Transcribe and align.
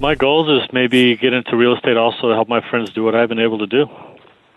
My 0.00 0.14
goal 0.14 0.56
is 0.56 0.62
maybe 0.72 1.16
get 1.16 1.32
into 1.32 1.56
real 1.56 1.74
estate 1.74 1.96
also 1.96 2.28
to 2.28 2.34
help 2.34 2.48
my 2.48 2.60
friends 2.70 2.90
do 2.90 3.02
what 3.02 3.16
I've 3.16 3.28
been 3.28 3.40
able 3.40 3.58
to 3.58 3.66
do. 3.66 3.88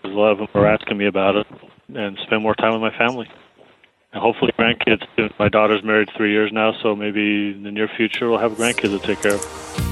A 0.04 0.06
lot 0.06 0.30
of 0.30 0.38
them 0.38 0.46
are 0.54 0.68
asking 0.68 0.96
me 0.96 1.06
about 1.06 1.34
it 1.34 1.48
and 1.92 2.16
spend 2.22 2.44
more 2.44 2.54
time 2.54 2.74
with 2.74 2.80
my 2.80 2.96
family. 2.96 3.28
And 4.12 4.22
hopefully 4.22 4.52
grandkids. 4.56 5.04
My 5.40 5.48
daughter's 5.48 5.82
married 5.82 6.10
three 6.16 6.30
years 6.30 6.52
now, 6.52 6.74
so 6.80 6.94
maybe 6.94 7.50
in 7.50 7.64
the 7.64 7.72
near 7.72 7.88
future 7.88 8.30
we'll 8.30 8.38
have 8.38 8.52
grandkids 8.52 8.96
to 8.96 9.00
take 9.00 9.20
care 9.20 9.34
of. 9.34 9.91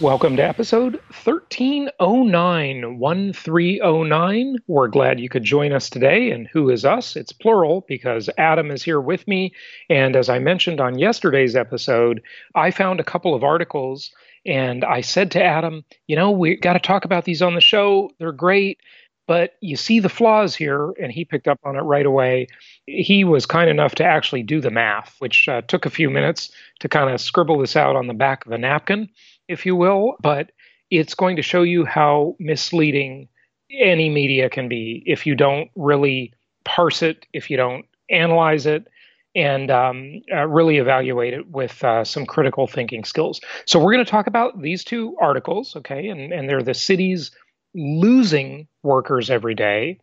Welcome 0.00 0.34
to 0.36 0.42
episode 0.42 0.94
1309, 1.22 2.98
1309. 2.98 4.56
We're 4.66 4.88
glad 4.88 5.20
you 5.20 5.28
could 5.28 5.44
join 5.44 5.72
us 5.72 5.88
today. 5.88 6.32
And 6.32 6.48
who 6.48 6.68
is 6.68 6.84
us? 6.84 7.14
It's 7.14 7.32
plural 7.32 7.84
because 7.86 8.28
Adam 8.36 8.72
is 8.72 8.82
here 8.82 9.00
with 9.00 9.28
me. 9.28 9.54
And 9.88 10.16
as 10.16 10.28
I 10.28 10.40
mentioned 10.40 10.80
on 10.80 10.98
yesterday's 10.98 11.54
episode, 11.54 12.22
I 12.56 12.72
found 12.72 12.98
a 12.98 13.04
couple 13.04 13.36
of 13.36 13.44
articles 13.44 14.10
and 14.44 14.84
I 14.84 15.00
said 15.00 15.30
to 15.32 15.42
Adam, 15.42 15.84
you 16.08 16.16
know, 16.16 16.32
we 16.32 16.56
got 16.56 16.72
to 16.72 16.80
talk 16.80 17.04
about 17.04 17.24
these 17.24 17.40
on 17.40 17.54
the 17.54 17.60
show. 17.60 18.10
They're 18.18 18.32
great 18.32 18.80
but 19.26 19.54
you 19.62 19.74
see 19.74 20.00
the 20.00 20.10
flaws 20.10 20.54
here, 20.54 20.92
and 21.00 21.10
he 21.10 21.24
picked 21.24 21.48
up 21.48 21.58
on 21.64 21.76
it 21.76 21.80
right 21.80 22.04
away. 22.04 22.46
He 22.86 23.24
was 23.24 23.46
kind 23.46 23.70
enough 23.70 23.94
to 23.94 24.04
actually 24.04 24.42
do 24.42 24.60
the 24.60 24.70
math, 24.70 25.16
which 25.18 25.48
uh, 25.48 25.62
took 25.62 25.86
a 25.86 25.90
few 25.90 26.10
minutes 26.10 26.50
to 26.80 26.90
kind 26.90 27.08
of 27.08 27.20
scribble 27.22 27.58
this 27.58 27.74
out 27.74 27.96
on 27.96 28.06
the 28.06 28.12
back 28.12 28.44
of 28.44 28.52
a 28.52 28.58
napkin 28.58 29.08
if 29.48 29.66
you 29.66 29.76
will, 29.76 30.16
but 30.20 30.50
it's 30.90 31.14
going 31.14 31.36
to 31.36 31.42
show 31.42 31.62
you 31.62 31.84
how 31.84 32.36
misleading 32.38 33.28
any 33.70 34.08
media 34.08 34.48
can 34.48 34.68
be 34.68 35.02
if 35.06 35.26
you 35.26 35.34
don't 35.34 35.70
really 35.74 36.32
parse 36.64 37.02
it, 37.02 37.26
if 37.32 37.50
you 37.50 37.56
don't 37.56 37.86
analyze 38.10 38.66
it, 38.66 38.86
and 39.34 39.70
um, 39.70 40.22
uh, 40.32 40.46
really 40.46 40.78
evaluate 40.78 41.34
it 41.34 41.50
with 41.50 41.82
uh, 41.82 42.04
some 42.04 42.24
critical 42.24 42.66
thinking 42.66 43.04
skills. 43.04 43.40
So 43.66 43.78
we're 43.78 43.92
going 43.92 44.04
to 44.04 44.10
talk 44.10 44.26
about 44.26 44.60
these 44.62 44.84
two 44.84 45.16
articles, 45.20 45.74
okay, 45.76 46.08
and, 46.08 46.32
and 46.32 46.48
they're 46.48 46.62
the 46.62 46.74
cities 46.74 47.30
losing 47.74 48.68
workers 48.82 49.30
every 49.30 49.54
day, 49.54 49.98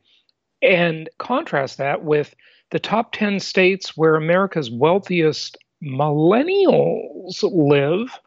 and 0.62 1.10
contrast 1.18 1.78
that 1.78 2.04
with 2.04 2.36
the 2.72 2.80
top 2.80 3.14
10 3.14 3.40
states 3.40 3.96
where 3.96 4.16
America's 4.16 4.70
wealthiest 4.70 5.58
millennials 5.84 7.44
live 7.44 8.20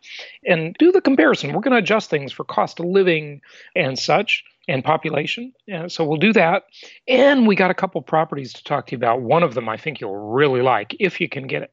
and 0.47 0.75
do 0.79 0.91
the 0.91 1.01
comparison. 1.01 1.53
We're 1.53 1.61
going 1.61 1.73
to 1.73 1.79
adjust 1.79 2.11
things 2.11 2.33
for 2.33 2.45
cost 2.45 2.81
of 2.81 2.87
living 2.87 3.41
and 3.77 3.99
such 3.99 4.45
and 4.69 4.83
population. 4.83 5.53
And 5.69 5.91
so 5.91 6.05
we'll 6.05 6.19
do 6.19 6.33
that. 6.33 6.65
And 7.07 7.47
we 7.47 7.55
got 7.55 7.71
a 7.71 7.75
couple 7.75 8.01
properties 8.03 8.53
to 8.55 8.65
talk 8.65 8.87
to 8.87 8.93
you 8.93 8.97
about. 8.97 9.21
One 9.21 9.43
of 9.43 9.55
them 9.55 9.69
I 9.69 9.77
think 9.77 10.01
you'll 10.01 10.33
really 10.33 10.63
like 10.63 10.97
if 10.99 11.21
you 11.21 11.29
can 11.29 11.47
get 11.47 11.63
it. 11.63 11.73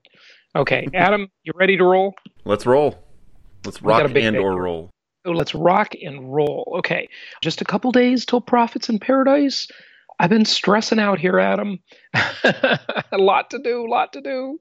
Okay, 0.56 0.88
Adam, 0.94 1.30
you 1.44 1.54
ready 1.56 1.78
to 1.78 1.84
roll? 1.84 2.14
Let's 2.46 2.66
roll. 2.66 2.98
Let's 3.66 3.82
rock 3.82 4.12
and 4.16 4.38
or 4.38 4.62
roll. 4.62 4.90
So 5.26 5.32
let's 5.32 5.54
rock 5.54 5.94
and 6.04 6.34
roll. 6.34 6.74
Okay, 6.80 7.08
just 7.42 7.62
a 7.62 7.66
couple 7.66 7.92
days 7.92 8.26
till 8.26 8.42
profits 8.42 8.90
in 8.90 9.00
paradise. 9.00 9.68
I've 10.22 10.30
been 10.30 10.46
stressing 10.46 11.00
out 11.00 11.20
here, 11.20 11.40
Adam. 11.40 11.80
a 12.14 13.18
lot 13.18 13.50
to 13.50 13.60
do, 13.60 13.86
a 13.86 13.90
lot 13.90 14.14
to 14.14 14.22
do 14.22 14.60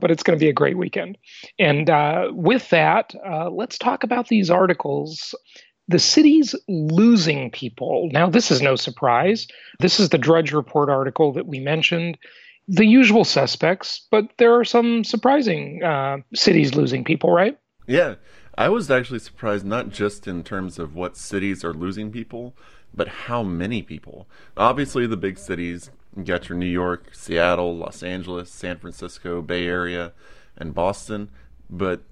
but 0.00 0.10
it's 0.10 0.22
going 0.22 0.38
to 0.38 0.42
be 0.42 0.48
a 0.48 0.54
great 0.54 0.78
weekend. 0.78 1.18
And 1.58 1.90
uh, 1.90 2.28
with 2.32 2.70
that, 2.70 3.14
uh, 3.26 3.50
let's 3.50 3.78
talk 3.78 4.04
about 4.04 4.28
these 4.28 4.50
articles. 4.50 5.34
The 5.88 5.98
city's 5.98 6.54
losing 6.68 7.50
people. 7.50 8.08
Now, 8.12 8.28
this 8.28 8.50
is 8.50 8.60
no 8.62 8.76
surprise. 8.76 9.48
This 9.80 9.98
is 9.98 10.10
the 10.10 10.18
Drudge 10.18 10.52
Report 10.52 10.88
article 10.88 11.32
that 11.32 11.46
we 11.46 11.58
mentioned. 11.58 12.18
The 12.68 12.84
usual 12.84 13.24
suspects, 13.24 14.06
but 14.10 14.24
there 14.36 14.54
are 14.54 14.64
some 14.64 15.02
surprising 15.02 15.82
uh, 15.82 16.18
cities 16.34 16.74
losing 16.74 17.02
people, 17.02 17.32
right? 17.32 17.58
Yeah. 17.86 18.16
I 18.58 18.68
was 18.68 18.90
actually 18.90 19.20
surprised 19.20 19.64
not 19.64 19.90
just 19.90 20.26
in 20.26 20.42
terms 20.42 20.78
of 20.78 20.94
what 20.94 21.16
cities 21.16 21.64
are 21.64 21.72
losing 21.72 22.10
people, 22.10 22.56
but 22.94 23.08
how 23.08 23.42
many 23.42 23.82
people. 23.82 24.26
Obviously, 24.56 25.06
the 25.06 25.16
big 25.16 25.38
cities, 25.38 25.90
you 26.16 26.24
got 26.24 26.48
your 26.48 26.58
New 26.58 26.66
York, 26.66 27.10
Seattle, 27.12 27.76
Los 27.76 28.02
Angeles, 28.02 28.50
San 28.50 28.78
Francisco, 28.78 29.42
Bay 29.42 29.66
Area, 29.66 30.12
and 30.56 30.74
Boston. 30.74 31.30
But 31.70 32.02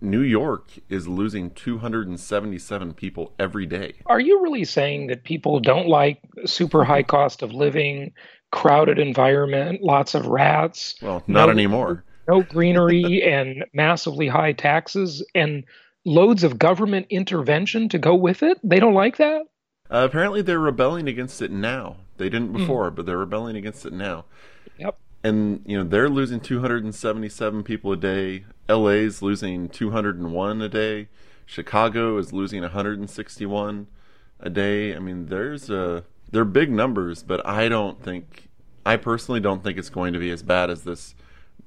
New 0.00 0.20
York 0.20 0.70
is 0.88 1.08
losing 1.08 1.50
277 1.50 2.94
people 2.94 3.32
every 3.38 3.66
day. 3.66 3.94
Are 4.06 4.20
you 4.20 4.42
really 4.42 4.64
saying 4.64 5.06
that 5.08 5.24
people 5.24 5.58
don't 5.58 5.88
like 5.88 6.20
super 6.44 6.84
high 6.84 7.02
cost 7.02 7.42
of 7.42 7.52
living, 7.52 8.12
crowded 8.52 8.98
environment, 8.98 9.82
lots 9.82 10.14
of 10.14 10.26
rats? 10.26 10.96
Well, 11.00 11.22
not 11.26 11.46
no, 11.46 11.52
anymore. 11.52 12.04
No 12.28 12.42
greenery 12.42 13.22
and 13.26 13.64
massively 13.72 14.28
high 14.28 14.52
taxes 14.52 15.24
and 15.34 15.64
loads 16.04 16.44
of 16.44 16.58
government 16.58 17.06
intervention 17.10 17.88
to 17.90 17.98
go 17.98 18.14
with 18.14 18.42
it? 18.42 18.58
They 18.62 18.78
don't 18.78 18.94
like 18.94 19.16
that? 19.16 19.42
Uh, 19.90 20.06
apparently, 20.08 20.42
they're 20.42 20.58
rebelling 20.58 21.08
against 21.08 21.40
it 21.42 21.50
now. 21.50 21.96
They 22.16 22.28
didn't 22.28 22.48
hmm. 22.48 22.58
before, 22.58 22.90
mm. 22.90 22.94
but 22.94 23.06
they're 23.06 23.18
rebelling 23.18 23.56
against 23.56 23.86
it 23.86 23.92
now. 23.92 24.24
Yep. 24.78 24.98
And 25.24 25.62
you 25.66 25.76
know 25.76 25.84
they're 25.84 26.08
losing 26.08 26.40
277 26.40 27.62
people 27.62 27.92
a 27.92 27.96
day. 27.96 28.44
LA's 28.68 29.22
losing 29.22 29.68
201 29.68 30.62
a 30.62 30.68
day. 30.68 31.08
Chicago 31.46 32.18
is 32.18 32.32
losing 32.32 32.62
161 32.62 33.86
a 34.40 34.50
day. 34.50 34.94
I 34.94 34.98
mean, 34.98 35.26
there's 35.26 35.70
a 35.70 36.04
they're 36.30 36.44
big 36.44 36.70
numbers, 36.70 37.22
but 37.22 37.44
I 37.46 37.68
don't 37.68 38.02
think 38.02 38.48
I 38.84 38.96
personally 38.96 39.40
don't 39.40 39.62
think 39.62 39.78
it's 39.78 39.90
going 39.90 40.12
to 40.12 40.18
be 40.18 40.30
as 40.30 40.42
bad 40.42 40.70
as 40.70 40.84
this 40.84 41.14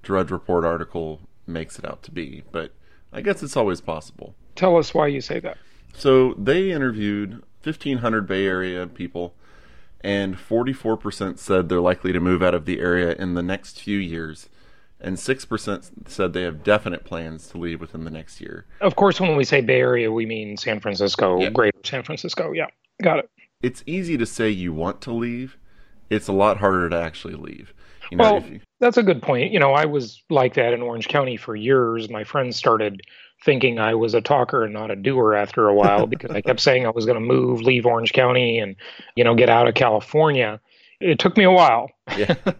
Drudge 0.03 0.31
Report 0.31 0.63
article 0.63 1.21
makes 1.47 1.79
it 1.79 1.85
out 1.85 2.03
to 2.03 2.11
be. 2.11 2.43
But 2.51 2.73
I 3.11 3.21
guess 3.21 3.41
it's 3.43 3.57
always 3.57 3.81
possible. 3.81 4.35
Tell 4.55 4.77
us 4.77 4.93
why 4.93 5.07
you 5.07 5.21
say 5.21 5.39
that. 5.39 5.57
So 5.95 6.33
they 6.37 6.71
interviewed 6.71 7.43
1,500 7.63 8.27
Bay 8.27 8.45
Area 8.45 8.87
people, 8.87 9.33
and 10.01 10.35
44% 10.35 11.37
said 11.37 11.69
they're 11.69 11.81
likely 11.81 12.11
to 12.13 12.19
move 12.19 12.41
out 12.41 12.53
of 12.55 12.65
the 12.65 12.79
area 12.79 13.13
in 13.13 13.33
the 13.33 13.43
next 13.43 13.81
few 13.81 13.97
years. 13.97 14.49
And 15.01 15.15
6% 15.15 16.09
said 16.09 16.33
they 16.33 16.41
have 16.41 16.63
definite 16.63 17.05
plans 17.05 17.47
to 17.49 17.57
leave 17.57 17.79
within 17.79 18.03
the 18.03 18.11
next 18.11 18.41
year. 18.41 18.65
Of 18.81 18.95
course, 18.97 19.21
when 19.21 19.37
we 19.37 19.45
say 19.45 19.61
Bay 19.61 19.79
Area, 19.79 20.11
we 20.11 20.25
mean 20.25 20.57
San 20.57 20.79
Francisco, 20.81 21.39
yeah. 21.39 21.49
greater 21.49 21.79
San 21.83 22.03
Francisco. 22.03 22.51
Yeah, 22.51 22.67
got 23.01 23.19
it. 23.19 23.29
It's 23.61 23.83
easy 23.85 24.17
to 24.17 24.25
say 24.25 24.49
you 24.49 24.73
want 24.73 25.01
to 25.01 25.13
leave, 25.13 25.57
it's 26.09 26.27
a 26.27 26.33
lot 26.33 26.57
harder 26.57 26.89
to 26.89 26.97
actually 26.97 27.35
leave. 27.35 27.73
You 28.11 28.17
know, 28.17 28.33
well, 28.33 28.43
you... 28.43 28.59
that's 28.79 28.97
a 28.97 29.03
good 29.03 29.21
point. 29.21 29.51
You 29.51 29.59
know, 29.59 29.73
I 29.73 29.85
was 29.85 30.23
like 30.29 30.55
that 30.55 30.73
in 30.73 30.81
Orange 30.81 31.07
County 31.07 31.37
for 31.37 31.55
years. 31.55 32.09
My 32.09 32.23
friends 32.23 32.57
started 32.57 33.01
thinking 33.43 33.79
I 33.79 33.95
was 33.95 34.13
a 34.13 34.21
talker 34.21 34.63
and 34.63 34.73
not 34.73 34.91
a 34.91 34.95
doer 34.95 35.33
after 35.33 35.67
a 35.67 35.73
while 35.73 36.07
because 36.13 36.31
I 36.31 36.41
kept 36.41 36.59
saying 36.59 36.85
I 36.85 36.89
was 36.89 37.05
going 37.05 37.15
to 37.15 37.25
move, 37.25 37.61
leave 37.61 37.85
Orange 37.85 38.13
County, 38.13 38.59
and 38.59 38.75
you 39.15 39.23
know 39.23 39.35
get 39.35 39.49
out 39.49 39.67
of 39.67 39.75
California. 39.75 40.59
It 40.99 41.19
took 41.19 41.37
me 41.37 41.45
a 41.45 41.51
while. 41.51 41.91
Yeah. 42.17 42.35
it 42.45 42.55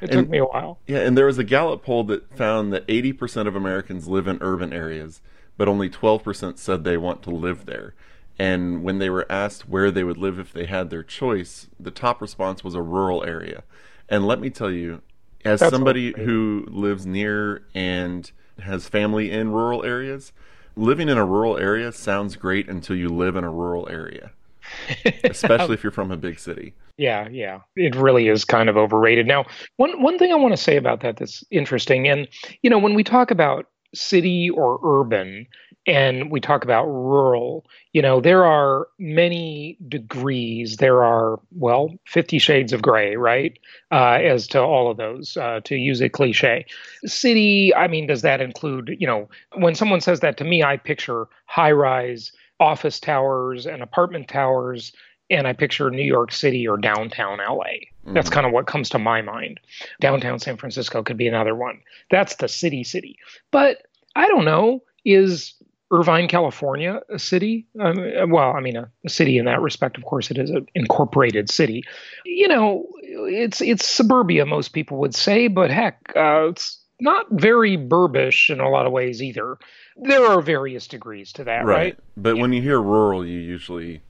and, 0.00 0.10
took 0.10 0.28
me 0.28 0.38
a 0.38 0.44
while. 0.44 0.78
Yeah, 0.86 0.98
and 0.98 1.16
there 1.16 1.26
was 1.26 1.38
a 1.38 1.44
Gallup 1.44 1.84
poll 1.84 2.04
that 2.04 2.36
found 2.36 2.72
that 2.72 2.86
80% 2.86 3.48
of 3.48 3.56
Americans 3.56 4.06
live 4.06 4.28
in 4.28 4.38
urban 4.40 4.72
areas, 4.72 5.20
but 5.56 5.68
only 5.68 5.90
12% 5.90 6.58
said 6.58 6.84
they 6.84 6.96
want 6.96 7.22
to 7.24 7.30
live 7.30 7.66
there. 7.66 7.94
And 8.38 8.82
when 8.82 8.98
they 8.98 9.10
were 9.10 9.26
asked 9.30 9.68
where 9.68 9.90
they 9.90 10.04
would 10.04 10.16
live 10.16 10.38
if 10.38 10.52
they 10.52 10.66
had 10.66 10.88
their 10.88 11.02
choice, 11.02 11.66
the 11.78 11.90
top 11.90 12.22
response 12.22 12.64
was 12.64 12.74
a 12.74 12.80
rural 12.80 13.24
area. 13.24 13.64
And 14.08 14.26
let 14.26 14.40
me 14.40 14.48
tell 14.48 14.70
you, 14.70 15.02
as 15.44 15.60
That's 15.60 15.72
somebody 15.72 16.14
who 16.16 16.64
lives 16.68 17.04
near 17.04 17.64
and 17.74 18.30
has 18.62 18.88
family 18.88 19.30
in 19.30 19.52
rural 19.52 19.84
areas, 19.84 20.32
living 20.76 21.08
in 21.08 21.18
a 21.18 21.24
rural 21.24 21.58
area 21.58 21.92
sounds 21.92 22.36
great 22.36 22.68
until 22.68 22.96
you 22.96 23.08
live 23.08 23.36
in 23.36 23.44
a 23.44 23.50
rural 23.50 23.88
area. 23.88 24.30
especially 25.24 25.74
if 25.74 25.82
you're 25.82 25.90
from 25.90 26.10
a 26.10 26.16
big 26.16 26.38
city. 26.38 26.74
Yeah, 26.96 27.28
yeah. 27.28 27.60
It 27.76 27.94
really 27.94 28.28
is 28.28 28.44
kind 28.44 28.68
of 28.68 28.76
overrated. 28.76 29.26
Now, 29.26 29.46
one 29.76 30.02
one 30.02 30.18
thing 30.18 30.32
I 30.32 30.36
want 30.36 30.52
to 30.52 30.62
say 30.62 30.76
about 30.76 31.00
that 31.00 31.16
that's 31.16 31.42
interesting 31.50 32.08
and 32.08 32.28
you 32.62 32.70
know, 32.70 32.78
when 32.78 32.94
we 32.94 33.04
talk 33.04 33.30
about 33.30 33.66
city 33.94 34.50
or 34.50 34.78
urban 34.84 35.46
and 35.86 36.30
we 36.30 36.40
talk 36.40 36.62
about 36.62 36.84
rural, 36.86 37.64
you 37.92 38.02
know, 38.02 38.20
there 38.20 38.44
are 38.44 38.88
many 38.98 39.78
degrees. 39.88 40.76
There 40.76 41.02
are, 41.02 41.40
well, 41.52 41.94
50 42.04 42.38
shades 42.38 42.72
of 42.72 42.82
gray, 42.82 43.16
right? 43.16 43.58
Uh, 43.90 44.18
as 44.22 44.46
to 44.48 44.60
all 44.60 44.90
of 44.90 44.98
those, 44.98 45.36
uh, 45.36 45.60
to 45.64 45.76
use 45.76 46.00
a 46.00 46.08
cliche. 46.08 46.66
City, 47.04 47.74
I 47.74 47.88
mean, 47.88 48.06
does 48.06 48.22
that 48.22 48.40
include, 48.40 48.96
you 48.98 49.06
know, 49.06 49.28
when 49.54 49.74
someone 49.74 50.00
says 50.00 50.20
that 50.20 50.36
to 50.38 50.44
me, 50.44 50.62
I 50.62 50.76
picture 50.76 51.26
high 51.46 51.72
rise 51.72 52.32
office 52.60 53.00
towers 53.00 53.66
and 53.66 53.82
apartment 53.82 54.28
towers 54.28 54.92
and 55.30 55.46
I 55.46 55.52
picture 55.52 55.90
New 55.90 56.02
York 56.02 56.32
City 56.32 56.66
or 56.66 56.76
downtown 56.76 57.38
LA. 57.38 57.64
Mm-hmm. 57.64 58.14
That's 58.14 58.28
kind 58.28 58.46
of 58.46 58.52
what 58.52 58.66
comes 58.66 58.90
to 58.90 58.98
my 58.98 59.22
mind. 59.22 59.60
Downtown 60.00 60.40
San 60.40 60.56
Francisco 60.56 61.02
could 61.02 61.16
be 61.16 61.28
another 61.28 61.54
one. 61.54 61.80
That's 62.10 62.36
the 62.36 62.48
city 62.48 62.84
city. 62.84 63.16
But 63.50 63.86
I 64.16 64.28
don't 64.28 64.44
know, 64.44 64.82
is 65.04 65.54
Irvine, 65.90 66.28
California, 66.28 67.00
a 67.08 67.18
city? 67.18 67.66
Um, 67.80 68.30
well, 68.30 68.52
I 68.52 68.60
mean, 68.60 68.76
a, 68.76 68.90
a, 69.04 69.08
city 69.08 69.38
in 69.38 69.44
that 69.46 69.60
respect, 69.60 69.98
of 69.98 70.04
course, 70.04 70.30
it 70.30 70.38
is 70.38 70.50
an 70.50 70.66
incorporated 70.74 71.50
city. 71.50 71.82
You 72.24 72.48
know, 72.48 72.86
it's 73.02 73.60
it's 73.60 73.86
suburbia, 73.86 74.46
most 74.46 74.68
people 74.68 74.98
would 74.98 75.14
say, 75.14 75.48
but 75.48 75.70
heck, 75.70 76.12
uh, 76.14 76.48
it's 76.48 76.80
not 77.00 77.26
very 77.30 77.76
burbish 77.76 78.50
in 78.50 78.60
a 78.60 78.68
lot 78.68 78.86
of 78.86 78.92
ways 78.92 79.22
either. 79.22 79.58
There 79.96 80.24
are 80.24 80.40
various 80.40 80.86
degrees 80.86 81.32
to 81.34 81.44
that, 81.44 81.64
right? 81.64 81.66
right? 81.66 81.98
But 82.16 82.36
yeah. 82.36 82.42
when 82.42 82.52
you 82.52 82.62
hear 82.62 82.80
rural, 82.80 83.26
you 83.26 83.38
usually 83.38 84.02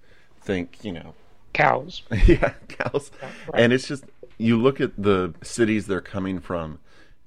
think, 0.43 0.79
you 0.83 0.93
know, 0.93 1.15
cows. 1.53 2.03
yeah, 2.27 2.53
cows. 2.69 3.11
Yeah, 3.21 3.31
right. 3.53 3.63
And 3.63 3.73
it's 3.73 3.89
just 3.89 4.05
you 4.39 4.61
look 4.61 4.81
at 4.81 4.93
the 5.03 5.35
cities 5.43 5.87
they're 5.87 6.01
coming 6.01 6.41
from, 6.41 6.79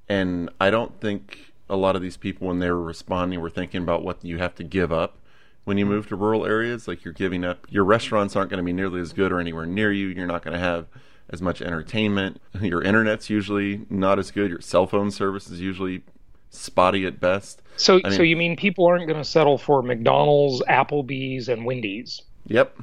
and 0.07 0.49
I 0.59 0.69
don't 0.69 0.99
think 0.99 1.52
a 1.73 1.75
lot 1.75 1.95
of 1.95 2.01
these 2.01 2.17
people 2.17 2.47
when 2.47 2.59
they 2.59 2.69
were 2.69 2.81
responding 2.81 3.41
were 3.41 3.49
thinking 3.49 3.81
about 3.81 4.03
what 4.03 4.23
you 4.23 4.37
have 4.37 4.53
to 4.55 4.63
give 4.63 4.93
up 4.93 5.17
when 5.63 5.77
you 5.77 5.85
move 5.85 6.07
to 6.07 6.15
rural 6.15 6.45
areas. 6.45 6.87
Like 6.87 7.03
you're 7.03 7.13
giving 7.13 7.43
up 7.43 7.65
your 7.69 7.83
restaurants 7.83 8.35
aren't 8.35 8.51
going 8.51 8.59
to 8.59 8.63
be 8.63 8.73
nearly 8.73 9.01
as 9.01 9.11
good 9.11 9.31
or 9.31 9.39
anywhere 9.39 9.65
near 9.65 9.91
you. 9.91 10.07
You're 10.07 10.27
not 10.27 10.43
going 10.43 10.53
to 10.53 10.59
have 10.59 10.87
as 11.29 11.41
much 11.41 11.61
entertainment. 11.61 12.39
Your 12.61 12.83
internet's 12.83 13.29
usually 13.29 13.85
not 13.89 14.19
as 14.19 14.29
good. 14.29 14.51
Your 14.51 14.61
cell 14.61 14.85
phone 14.85 15.09
service 15.09 15.49
is 15.49 15.59
usually 15.59 16.03
spotty 16.51 17.05
at 17.07 17.19
best. 17.19 17.63
So, 17.75 17.99
I 18.03 18.09
mean, 18.09 18.17
so 18.17 18.23
you 18.23 18.37
mean 18.37 18.55
people 18.55 18.85
aren't 18.85 19.07
going 19.07 19.17
to 19.17 19.27
settle 19.27 19.57
for 19.57 19.81
McDonald's, 19.81 20.61
Applebee's, 20.69 21.49
and 21.49 21.65
Wendy's? 21.65 22.21
Yep. 22.45 22.77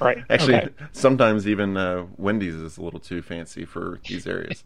Right. 0.00 0.24
Actually, 0.30 0.56
okay. 0.56 0.70
sometimes 0.92 1.46
even 1.46 1.76
uh, 1.76 2.06
Wendy's 2.16 2.54
is 2.54 2.76
a 2.76 2.82
little 2.82 3.00
too 3.00 3.22
fancy 3.22 3.64
for 3.64 4.00
these 4.06 4.26
areas. 4.26 4.64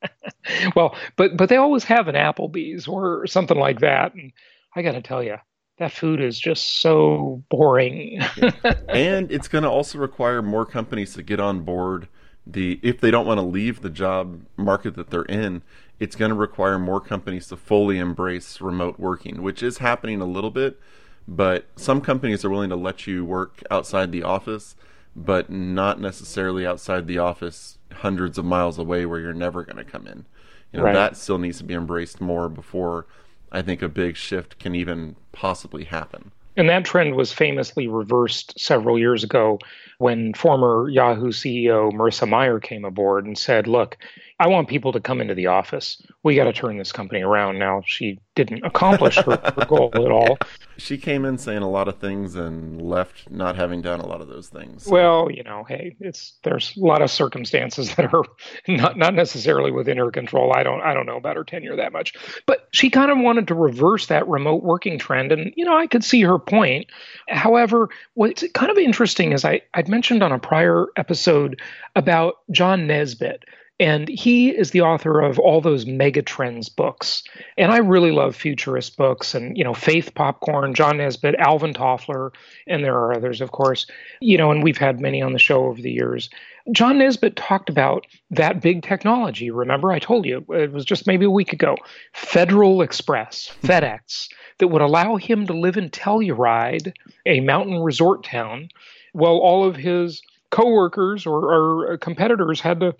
well, 0.76 0.96
but 1.16 1.36
but 1.36 1.48
they 1.48 1.56
always 1.56 1.84
have 1.84 2.08
an 2.08 2.14
Applebee's 2.14 2.88
or 2.88 3.26
something 3.26 3.58
like 3.58 3.80
that, 3.80 4.14
and 4.14 4.32
I 4.74 4.82
got 4.82 4.92
to 4.92 5.02
tell 5.02 5.22
you, 5.22 5.36
that 5.78 5.92
food 5.92 6.20
is 6.20 6.38
just 6.38 6.80
so 6.80 7.42
boring. 7.48 8.20
yeah. 8.36 8.52
And 8.88 9.30
it's 9.30 9.48
going 9.48 9.64
to 9.64 9.70
also 9.70 9.98
require 9.98 10.42
more 10.42 10.66
companies 10.66 11.14
to 11.14 11.22
get 11.22 11.40
on 11.40 11.60
board. 11.60 12.08
The 12.46 12.80
if 12.82 13.00
they 13.00 13.10
don't 13.10 13.26
want 13.26 13.38
to 13.38 13.46
leave 13.46 13.82
the 13.82 13.90
job 13.90 14.40
market 14.56 14.94
that 14.96 15.10
they're 15.10 15.22
in, 15.22 15.62
it's 16.00 16.16
going 16.16 16.30
to 16.30 16.34
require 16.34 16.78
more 16.78 17.00
companies 17.00 17.48
to 17.48 17.56
fully 17.56 17.98
embrace 17.98 18.60
remote 18.60 18.98
working, 18.98 19.42
which 19.42 19.62
is 19.62 19.78
happening 19.78 20.20
a 20.20 20.26
little 20.26 20.50
bit 20.50 20.80
but 21.28 21.66
some 21.76 22.00
companies 22.00 22.42
are 22.42 22.50
willing 22.50 22.70
to 22.70 22.76
let 22.76 23.06
you 23.06 23.22
work 23.22 23.62
outside 23.70 24.10
the 24.10 24.22
office, 24.22 24.74
but 25.14 25.50
not 25.50 26.00
necessarily 26.00 26.66
outside 26.66 27.06
the 27.06 27.18
office 27.18 27.76
hundreds 27.92 28.38
of 28.38 28.46
miles 28.46 28.78
away 28.78 29.04
where 29.04 29.20
you're 29.20 29.34
never 29.34 29.62
going 29.62 29.76
to 29.76 29.84
come 29.84 30.06
in. 30.06 30.24
You 30.72 30.78
know, 30.78 30.84
right. 30.84 30.94
that 30.94 31.18
still 31.18 31.38
needs 31.38 31.58
to 31.58 31.64
be 31.64 31.74
embraced 31.74 32.20
more 32.20 32.48
before 32.48 33.06
I 33.52 33.60
think 33.60 33.82
a 33.82 33.88
big 33.88 34.16
shift 34.16 34.58
can 34.58 34.74
even 34.74 35.16
possibly 35.32 35.84
happen. 35.84 36.32
And 36.56 36.68
that 36.70 36.86
trend 36.86 37.14
was 37.14 37.30
famously 37.30 37.88
reversed 37.88 38.58
several 38.58 38.98
years 38.98 39.22
ago 39.22 39.58
when 39.98 40.32
former 40.32 40.88
Yahoo 40.88 41.32
CEO 41.32 41.92
Marissa 41.92 42.28
Mayer 42.28 42.60
came 42.60 42.84
aboard 42.84 43.26
and 43.26 43.36
said, 43.36 43.66
Look, 43.66 43.98
I 44.40 44.46
want 44.46 44.68
people 44.68 44.92
to 44.92 45.00
come 45.00 45.20
into 45.20 45.34
the 45.34 45.48
office. 45.48 46.00
We 46.22 46.36
got 46.36 46.44
to 46.44 46.52
turn 46.52 46.78
this 46.78 46.92
company 46.92 47.22
around. 47.22 47.58
Now, 47.58 47.82
she 47.84 48.20
didn't 48.36 48.64
accomplish 48.64 49.16
her, 49.16 49.36
her, 49.36 49.66
goal 49.66 49.90
at 49.94 50.10
all. 50.10 50.38
She 50.80 50.96
came 50.96 51.24
in 51.24 51.38
saying 51.38 51.62
a 51.62 51.68
lot 51.68 51.88
of 51.88 51.98
things 51.98 52.36
and 52.36 52.80
left 52.80 53.28
not 53.32 53.56
having 53.56 53.82
done 53.82 53.98
a 53.98 54.06
lot 54.06 54.20
of 54.20 54.28
those 54.28 54.46
things. 54.46 54.84
So. 54.84 54.92
Well, 54.92 55.28
you 55.28 55.42
know, 55.42 55.64
hey, 55.64 55.96
it's 55.98 56.38
there's 56.44 56.76
a 56.76 56.80
lot 56.80 57.02
of 57.02 57.10
circumstances 57.10 57.92
that 57.96 58.14
are 58.14 58.22
not 58.68 58.96
not 58.96 59.12
necessarily 59.12 59.72
within 59.72 59.98
her 59.98 60.12
control. 60.12 60.52
I 60.54 60.62
don't 60.62 60.80
I 60.80 60.94
don't 60.94 61.04
know 61.04 61.16
about 61.16 61.34
her 61.34 61.42
tenure 61.42 61.74
that 61.74 61.92
much, 61.92 62.14
but 62.46 62.68
she 62.70 62.90
kind 62.90 63.10
of 63.10 63.18
wanted 63.18 63.48
to 63.48 63.56
reverse 63.56 64.06
that 64.06 64.28
remote 64.28 64.62
working 64.62 65.00
trend, 65.00 65.32
and 65.32 65.52
you 65.56 65.64
know, 65.64 65.76
I 65.76 65.88
could 65.88 66.04
see 66.04 66.22
her 66.22 66.38
point. 66.38 66.86
However, 67.26 67.88
what's 68.14 68.44
kind 68.54 68.70
of 68.70 68.78
interesting 68.78 69.32
is 69.32 69.44
I 69.44 69.62
I 69.74 69.82
Mentioned 69.88 70.22
on 70.22 70.32
a 70.32 70.38
prior 70.38 70.86
episode 70.96 71.60
about 71.96 72.36
John 72.50 72.86
Naisbitt 72.86 73.44
and 73.80 74.08
he 74.08 74.50
is 74.50 74.72
the 74.72 74.80
author 74.80 75.20
of 75.20 75.38
all 75.38 75.60
those 75.60 75.84
megatrends 75.84 76.74
books. 76.74 77.22
And 77.56 77.70
I 77.70 77.78
really 77.78 78.10
love 78.10 78.34
futurist 78.34 78.96
books 78.96 79.34
and, 79.34 79.56
you 79.56 79.62
know, 79.62 79.74
Faith 79.74 80.14
Popcorn, 80.14 80.74
John 80.74 80.96
Naisbitt, 80.96 81.36
Alvin 81.36 81.74
Toffler, 81.74 82.34
and 82.66 82.82
there 82.82 82.96
are 82.96 83.14
others, 83.14 83.40
of 83.40 83.52
course. 83.52 83.86
You 84.20 84.36
know, 84.36 84.50
and 84.50 84.64
we've 84.64 84.78
had 84.78 85.00
many 85.00 85.22
on 85.22 85.32
the 85.32 85.38
show 85.38 85.66
over 85.66 85.80
the 85.80 85.92
years. 85.92 86.28
John 86.72 86.98
Naisbitt 86.98 87.34
talked 87.36 87.70
about 87.70 88.06
that 88.32 88.60
big 88.60 88.82
technology. 88.82 89.50
Remember, 89.50 89.92
I 89.92 90.00
told 90.00 90.26
you 90.26 90.44
it 90.50 90.72
was 90.72 90.84
just 90.84 91.06
maybe 91.06 91.24
a 91.24 91.30
week 91.30 91.52
ago 91.52 91.76
Federal 92.12 92.82
Express, 92.82 93.52
FedEx, 93.62 94.28
that 94.58 94.68
would 94.68 94.82
allow 94.82 95.16
him 95.16 95.46
to 95.46 95.52
live 95.52 95.76
in 95.76 95.88
Telluride, 95.88 96.92
a 97.26 97.40
mountain 97.40 97.78
resort 97.78 98.24
town, 98.24 98.70
while 99.12 99.38
all 99.38 99.64
of 99.64 99.76
his 99.76 100.22
coworkers 100.50 101.26
or, 101.26 101.92
or 101.92 101.98
competitors 101.98 102.60
had 102.60 102.80
to 102.80 102.94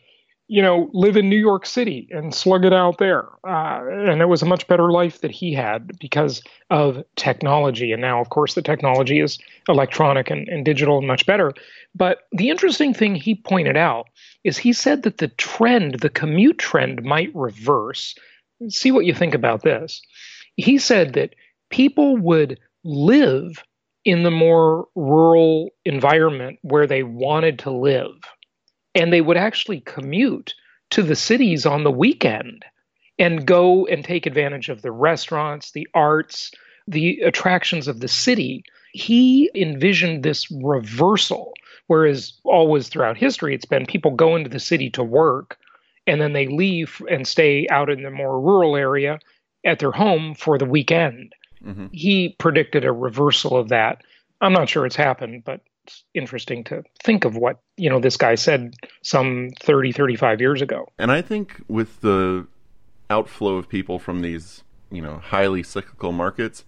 you 0.51 0.63
know, 0.63 0.89
live 0.95 1.17
in 1.19 1.29
New 1.29 1.37
York 1.37 1.67
City 1.67 2.09
and 2.11 2.35
slug 2.35 2.65
it 2.65 2.73
out 2.73 2.97
there. 2.97 3.29
Uh, 3.47 3.83
and 3.87 4.23
it 4.23 4.29
was 4.29 4.41
a 4.41 4.47
much 4.47 4.67
better 4.67 4.91
life 4.91 5.21
that 5.21 5.31
he 5.31 5.53
had 5.53 5.99
because 5.99 6.43
of 6.71 7.05
technology. 7.17 7.93
And 7.93 8.01
now, 8.01 8.19
of 8.19 8.31
course, 8.31 8.55
the 8.55 8.63
technology 8.63 9.21
is 9.21 9.39
electronic 9.69 10.31
and, 10.31 10.49
and 10.49 10.65
digital 10.65 10.97
and 10.97 11.07
much 11.07 11.27
better. 11.27 11.53
But 11.95 12.21
the 12.33 12.49
interesting 12.49 12.95
thing 12.95 13.15
he 13.15 13.35
pointed 13.35 13.77
out 13.77 14.09
is 14.43 14.57
he 14.57 14.73
said 14.73 15.03
that 15.03 15.19
the 15.19 15.29
trend, 15.29 16.01
the 16.01 16.09
commute 16.09 16.59
trend, 16.59 17.03
might 17.03 17.31
reverse. 17.35 18.15
See 18.71 18.91
what 18.91 19.05
you 19.05 19.13
think 19.13 19.35
about 19.35 19.63
this. 19.63 20.01
He 20.57 20.79
said 20.79 21.13
that 21.13 21.35
people 21.69 22.17
would 22.17 22.59
live 22.85 23.63
in 24.05 24.23
the 24.23 24.31
more 24.31 24.87
rural 24.95 25.71
environment 25.85 26.59
where 26.63 26.87
they 26.87 27.03
wanted 27.03 27.59
to 27.61 27.71
live 27.71 28.15
and 28.95 29.13
they 29.13 29.21
would 29.21 29.37
actually 29.37 29.81
commute 29.81 30.55
to 30.91 31.03
the 31.03 31.17
cities 31.17 31.67
on 31.67 31.85
the 31.85 31.91
weekend 31.91 32.65
and 33.19 33.47
go 33.47 33.87
and 33.87 34.05
take 34.05 34.27
advantage 34.27 34.69
of 34.69 34.83
the 34.83 34.93
restaurants, 34.93 35.73
the 35.73 35.87
arts, 35.95 36.51
the 36.87 37.21
attractions 37.21 37.89
of 37.89 38.01
the 38.01 38.09
city. 38.09 38.65
He 38.93 39.51
envisioned 39.55 40.23
this 40.23 40.51
reversal, 40.51 41.53
whereas 41.89 42.33
always 42.45 42.89
throughout 42.89 43.17
history, 43.19 43.55
it's 43.55 43.65
been 43.65 43.87
people 43.87 44.13
go 44.13 44.37
into 44.37 44.49
the 44.49 44.61
city 44.61 44.91
to 44.91 45.03
work 45.05 45.59
and 46.07 46.21
then 46.21 46.33
they 46.33 46.47
leave 46.47 47.03
and 47.11 47.27
stay 47.29 47.67
out 47.71 47.91
in 47.91 48.03
the 48.03 48.11
more 48.11 48.41
rural 48.41 48.77
area 48.77 49.19
at 49.65 49.79
their 49.79 49.93
home 49.93 50.35
for 50.35 50.57
the 50.57 50.65
weekend. 50.65 51.35
Mm-hmm. 51.65 51.87
He 51.93 52.37
predicted 52.39 52.85
a 52.85 52.93
reversal 52.93 53.57
of 53.57 53.69
that. 53.69 54.03
I'm 54.41 54.53
not 54.53 54.69
sure 54.69 54.87
it's 54.87 54.97
happened, 54.97 55.43
but 55.45 55.61
it's 55.89 56.05
interesting 56.13 56.65
to 56.65 56.83
think 57.03 57.25
of 57.25 57.37
what 57.37 57.61
you 57.79 57.89
know 57.89 57.99
this 57.99 58.19
guy 58.19 58.35
said 58.35 58.75
some 59.03 59.49
30 59.61 59.93
35 59.93 60.39
years 60.39 60.61
ago 60.61 60.87
and 60.99 61.11
i 61.11 61.23
think 61.23 61.63
with 61.67 62.03
the 62.03 62.47
outflow 63.09 63.57
of 63.57 63.71
people 63.71 63.99
from 63.99 64.21
these 64.21 64.63
you 64.91 65.01
know 65.01 65.19
highly 65.19 65.63
cyclical 65.63 66.13
markets 66.13 66.65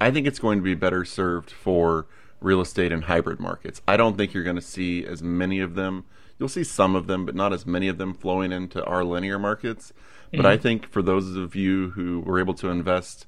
i 0.00 0.10
think 0.10 0.26
it's 0.26 0.40
going 0.40 0.58
to 0.58 0.64
be 0.64 0.74
better 0.74 1.04
served 1.04 1.52
for 1.52 2.06
real 2.40 2.60
estate 2.60 2.90
and 2.90 3.04
hybrid 3.04 3.38
markets 3.38 3.80
i 3.86 3.96
don't 3.96 4.16
think 4.16 4.34
you're 4.34 4.42
going 4.42 4.56
to 4.56 4.62
see 4.62 5.06
as 5.06 5.22
many 5.22 5.60
of 5.60 5.76
them 5.76 6.04
you'll 6.40 6.48
see 6.48 6.64
some 6.64 6.96
of 6.96 7.06
them 7.06 7.24
but 7.24 7.36
not 7.36 7.52
as 7.52 7.64
many 7.64 7.86
of 7.86 7.96
them 7.96 8.12
flowing 8.12 8.50
into 8.50 8.84
our 8.84 9.04
linear 9.04 9.38
markets 9.38 9.92
but 10.32 10.38
mm-hmm. 10.38 10.46
i 10.46 10.56
think 10.56 10.90
for 10.90 11.00
those 11.00 11.36
of 11.36 11.54
you 11.54 11.90
who 11.90 12.18
were 12.20 12.40
able 12.40 12.54
to 12.54 12.70
invest 12.70 13.24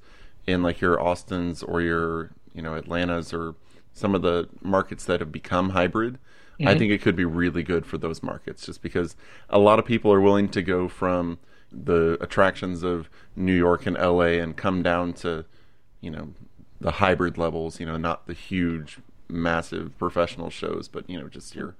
in 0.47 0.63
like 0.63 0.81
your 0.81 0.99
austins 0.99 1.61
or 1.61 1.81
your 1.81 2.31
you 2.53 2.61
know 2.61 2.73
atlantas 2.73 3.33
or 3.33 3.53
some 3.93 4.15
of 4.15 4.21
the 4.21 4.47
markets 4.61 5.05
that 5.05 5.19
have 5.19 5.31
become 5.31 5.69
hybrid, 5.71 6.13
mm-hmm. 6.13 6.67
I 6.67 6.77
think 6.77 6.91
it 6.91 7.01
could 7.01 7.15
be 7.15 7.25
really 7.25 7.63
good 7.63 7.85
for 7.85 7.97
those 7.97 8.23
markets 8.23 8.65
just 8.65 8.81
because 8.81 9.15
a 9.49 9.59
lot 9.59 9.79
of 9.79 9.85
people 9.85 10.11
are 10.13 10.21
willing 10.21 10.49
to 10.49 10.61
go 10.61 10.87
from 10.87 11.39
the 11.71 12.17
attractions 12.21 12.83
of 12.83 13.09
New 13.35 13.55
York 13.55 13.85
and 13.85 13.97
LA 13.97 14.39
and 14.39 14.55
come 14.55 14.81
down 14.81 15.13
to, 15.13 15.45
you 15.99 16.09
know, 16.11 16.29
the 16.79 16.91
hybrid 16.91 17.37
levels, 17.37 17.79
you 17.79 17.85
know, 17.85 17.97
not 17.97 18.27
the 18.27 18.33
huge 18.33 18.99
massive 19.27 19.97
professional 19.97 20.49
shows, 20.49 20.87
but 20.87 21.09
you 21.09 21.19
know, 21.19 21.27
just 21.27 21.55
your 21.55 21.75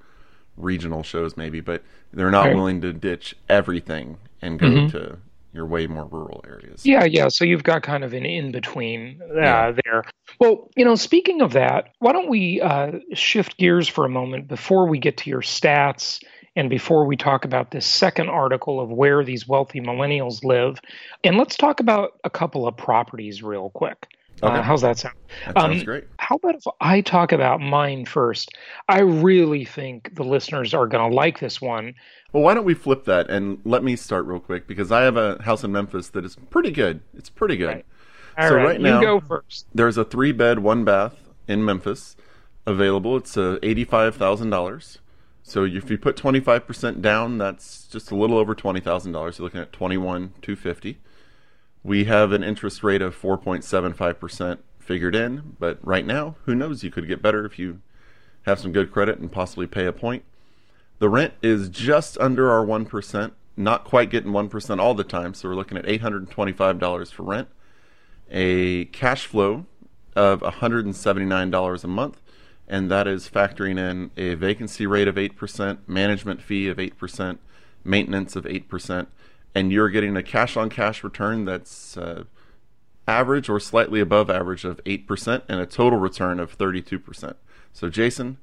regional 0.57 1.03
shows 1.03 1.37
maybe. 1.37 1.61
But 1.61 1.83
they're 2.11 2.31
not 2.31 2.47
Right. 2.47 2.55
willing 2.55 2.81
to 2.81 2.91
ditch 2.93 3.35
everything 3.47 4.17
and 4.41 4.59
go 4.59 4.67
Mhm. 4.67 4.91
to 4.91 5.17
your 5.57 5.65
way 5.65 5.87
more 5.87 6.05
rural 6.05 6.41
areas. 6.47 6.85
Yeah, 6.85 7.03
yeah. 7.03 7.27
So 7.27 7.43
you've 7.43 7.63
got 7.63 7.83
kind 7.83 8.05
of 8.05 8.13
an 8.13 8.25
in 8.25 8.51
between 8.53 9.19
uh, 9.21 9.41
Yeah. 9.41 9.71
there. 9.83 10.03
Well, 10.39 10.69
you 10.77 10.85
know, 10.85 10.95
speaking 10.95 11.41
of 11.41 11.51
that, 11.53 11.89
why 11.99 12.13
don't 12.13 12.29
we 12.29 12.61
uh, 12.61 12.91
shift 13.13 13.57
gears 13.57 13.87
for 13.89 14.05
a 14.05 14.09
moment 14.09 14.47
before 14.47 14.87
we 14.87 14.99
get 14.99 15.17
to 15.17 15.29
your 15.29 15.41
stats 15.41 16.23
and 16.55 16.69
before 16.69 17.05
we 17.05 17.17
talk 17.17 17.43
about 17.43 17.71
this 17.71 17.85
second 17.85 18.29
article 18.29 18.79
of 18.79 18.89
where 18.89 19.23
these 19.23 19.47
wealthy 19.47 19.81
millennials 19.81 20.43
live? 20.43 20.79
And 21.23 21.37
let's 21.37 21.57
talk 21.57 21.79
about 21.81 22.11
a 22.23 22.29
couple 22.29 22.67
of 22.67 22.77
properties 22.77 23.43
real 23.43 23.71
quick. 23.71 24.07
Uh, 24.43 24.61
how's 24.61 24.81
that 24.81 24.99
sound? 24.99 25.15
That 25.47 25.59
sounds 25.59 25.79
Um, 25.79 25.85
great. 25.85 26.03
How 26.19 26.35
about 26.35 26.53
if 26.53 26.63
I 26.79 27.01
talk 27.01 27.31
about 27.31 27.59
mine 27.59 28.05
first? 28.05 28.51
I 28.87 28.99
really 28.99 29.65
think 29.65 30.13
the 30.13 30.23
listeners 30.23 30.75
are 30.75 30.85
going 30.85 31.09
to 31.09 31.15
like 31.15 31.39
this 31.39 31.59
one. 31.59 31.95
Well, 32.33 32.43
why 32.43 32.53
don't 32.53 32.65
we 32.65 32.73
flip 32.73 33.05
that 33.05 33.29
and 33.29 33.59
let 33.63 33.83
me 33.83 33.95
start 33.95 34.25
real 34.25 34.39
quick 34.41 34.67
because 34.67 34.91
I 34.91 35.01
have 35.03 35.15
a 35.15 35.41
house 35.43 35.63
in 35.63 35.71
Memphis 35.71 36.09
that 36.09 36.25
is 36.25 36.35
pretty 36.49 36.71
good. 36.71 36.99
It's 37.15 37.29
pretty 37.29 37.55
good. 37.55 37.67
Right. 37.67 37.85
All 38.37 38.49
So 38.49 38.55
right, 38.55 38.65
right 38.65 38.79
you 38.79 38.85
now- 38.85 39.01
go 39.01 39.19
first. 39.21 39.65
There's 39.73 39.97
a 39.97 40.03
three 40.03 40.33
bed, 40.33 40.59
one 40.59 40.83
bath 40.83 41.15
in 41.47 41.63
Memphis 41.63 42.17
available. 42.65 43.15
It's 43.15 43.37
uh, 43.37 43.59
$85,000. 43.63 44.97
So 45.41 45.63
if 45.63 45.89
you 45.89 45.97
put 45.97 46.17
25% 46.17 47.01
down, 47.01 47.37
that's 47.37 47.87
just 47.87 48.11
a 48.11 48.15
little 48.15 48.37
over 48.37 48.53
$20,000. 48.53 49.13
You're 49.13 49.43
looking 49.45 49.61
at 49.61 49.71
21,250. 49.71 50.97
We 51.83 52.03
have 52.03 52.33
an 52.33 52.43
interest 52.43 52.83
rate 52.83 53.01
of 53.01 53.15
4.75% 53.19 54.57
figured 54.79 55.15
in, 55.15 55.55
but 55.57 55.79
right 55.81 56.05
now, 56.05 56.35
who 56.43 56.53
knows? 56.53 56.83
You 56.83 56.91
could 56.91 57.07
get 57.07 57.21
better 57.21 57.45
if 57.45 57.57
you 57.57 57.79
have 58.45 58.59
some 58.59 58.73
good 58.73 58.91
credit 58.91 59.19
and 59.19 59.31
possibly 59.31 59.67
pay 59.67 59.85
a 59.85 59.93
point. 59.93 60.23
The 60.99 61.09
rent 61.09 61.33
is 61.41 61.69
just 61.69 62.17
under 62.19 62.49
our 62.49 62.65
1%, 62.65 63.31
not 63.55 63.83
quite 63.83 64.09
getting 64.09 64.31
1% 64.31 64.79
all 64.79 64.93
the 64.93 65.03
time, 65.03 65.33
so 65.33 65.49
we're 65.49 65.55
looking 65.55 65.77
at 65.77 65.85
$825 65.85 67.11
for 67.11 67.23
rent. 67.23 67.49
A 68.31 68.85
cash 68.85 69.25
flow 69.25 69.65
of 70.15 70.41
$179 70.41 71.83
a 71.83 71.87
month, 71.87 72.21
and 72.67 72.89
that 72.89 73.07
is 73.07 73.29
factoring 73.29 73.77
in 73.77 74.11
a 74.17 74.33
vacancy 74.33 74.87
rate 74.87 75.07
of 75.07 75.15
8%, 75.15 75.77
management 75.87 76.41
fee 76.41 76.67
of 76.67 76.77
8%, 76.77 77.37
maintenance 77.83 78.35
of 78.35 78.45
8%, 78.45 79.07
and 79.53 79.71
you're 79.71 79.89
getting 79.89 80.17
a 80.17 80.23
cash 80.23 80.57
on 80.57 80.69
cash 80.69 81.03
return 81.03 81.45
that's 81.45 81.95
uh, 81.95 82.23
average 83.07 83.49
or 83.49 83.59
slightly 83.59 83.99
above 83.99 84.29
average 84.29 84.65
of 84.65 84.83
8% 84.83 85.43
and 85.47 85.59
a 85.59 85.65
total 85.65 85.99
return 85.99 86.39
of 86.39 86.57
32%. 86.57 87.35
So, 87.71 87.89
Jason, 87.89 88.37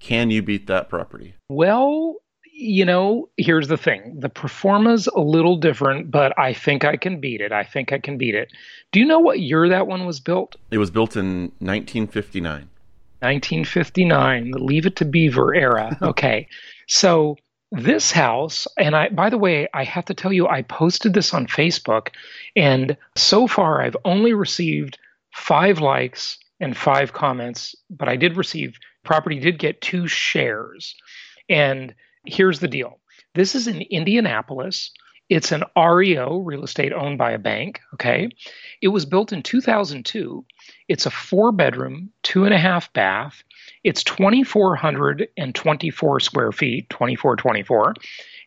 can 0.00 0.30
you 0.30 0.42
beat 0.42 0.66
that 0.66 0.88
property? 0.88 1.34
Well, 1.48 2.16
you 2.52 2.84
know, 2.84 3.28
here's 3.36 3.68
the 3.68 3.76
thing. 3.76 4.18
The 4.18 4.28
pro 4.28 4.48
forma's 4.48 5.06
a 5.06 5.20
little 5.20 5.56
different, 5.56 6.10
but 6.10 6.36
I 6.38 6.52
think 6.52 6.84
I 6.84 6.96
can 6.96 7.20
beat 7.20 7.40
it. 7.40 7.52
I 7.52 7.62
think 7.64 7.92
I 7.92 7.98
can 7.98 8.18
beat 8.18 8.34
it. 8.34 8.50
Do 8.90 8.98
you 8.98 9.06
know 9.06 9.20
what 9.20 9.40
year 9.40 9.68
that 9.68 9.86
one 9.86 10.06
was 10.06 10.18
built? 10.18 10.56
It 10.70 10.78
was 10.78 10.90
built 10.90 11.16
in 11.16 11.52
1959. 11.60 12.68
1959, 13.20 14.50
the 14.52 14.58
Leave 14.58 14.86
It 14.86 14.96
to 14.96 15.04
Beaver 15.04 15.54
era. 15.54 15.96
Okay. 16.02 16.48
so 16.86 17.36
this 17.70 18.10
house, 18.10 18.66
and 18.78 18.96
I 18.96 19.10
by 19.10 19.28
the 19.28 19.36
way, 19.38 19.68
I 19.74 19.84
have 19.84 20.06
to 20.06 20.14
tell 20.14 20.32
you, 20.32 20.48
I 20.48 20.62
posted 20.62 21.12
this 21.12 21.34
on 21.34 21.46
Facebook, 21.46 22.08
and 22.56 22.96
so 23.14 23.46
far 23.46 23.82
I've 23.82 23.96
only 24.04 24.32
received 24.32 24.98
five 25.34 25.78
likes 25.78 26.38
and 26.60 26.76
five 26.76 27.12
comments, 27.12 27.76
but 27.90 28.08
I 28.08 28.16
did 28.16 28.36
receive 28.36 28.78
property 29.04 29.38
did 29.38 29.58
get 29.58 29.80
two 29.80 30.06
shares. 30.06 30.94
And 31.48 31.94
here's 32.24 32.60
the 32.60 32.68
deal. 32.68 32.98
This 33.34 33.54
is 33.54 33.66
in 33.66 33.82
Indianapolis. 33.82 34.90
It's 35.28 35.52
an 35.52 35.64
REO, 35.76 36.38
real 36.38 36.64
estate 36.64 36.92
owned 36.92 37.18
by 37.18 37.32
a 37.32 37.38
bank. 37.38 37.80
Okay. 37.94 38.30
It 38.80 38.88
was 38.88 39.04
built 39.04 39.32
in 39.32 39.42
2002. 39.42 40.44
It's 40.88 41.06
a 41.06 41.10
four 41.10 41.52
bedroom, 41.52 42.10
two 42.22 42.44
and 42.44 42.54
a 42.54 42.58
half 42.58 42.92
bath. 42.92 43.42
It's 43.84 44.02
2,424 44.04 46.20
square 46.20 46.52
feet, 46.52 46.88
2424. 46.88 47.94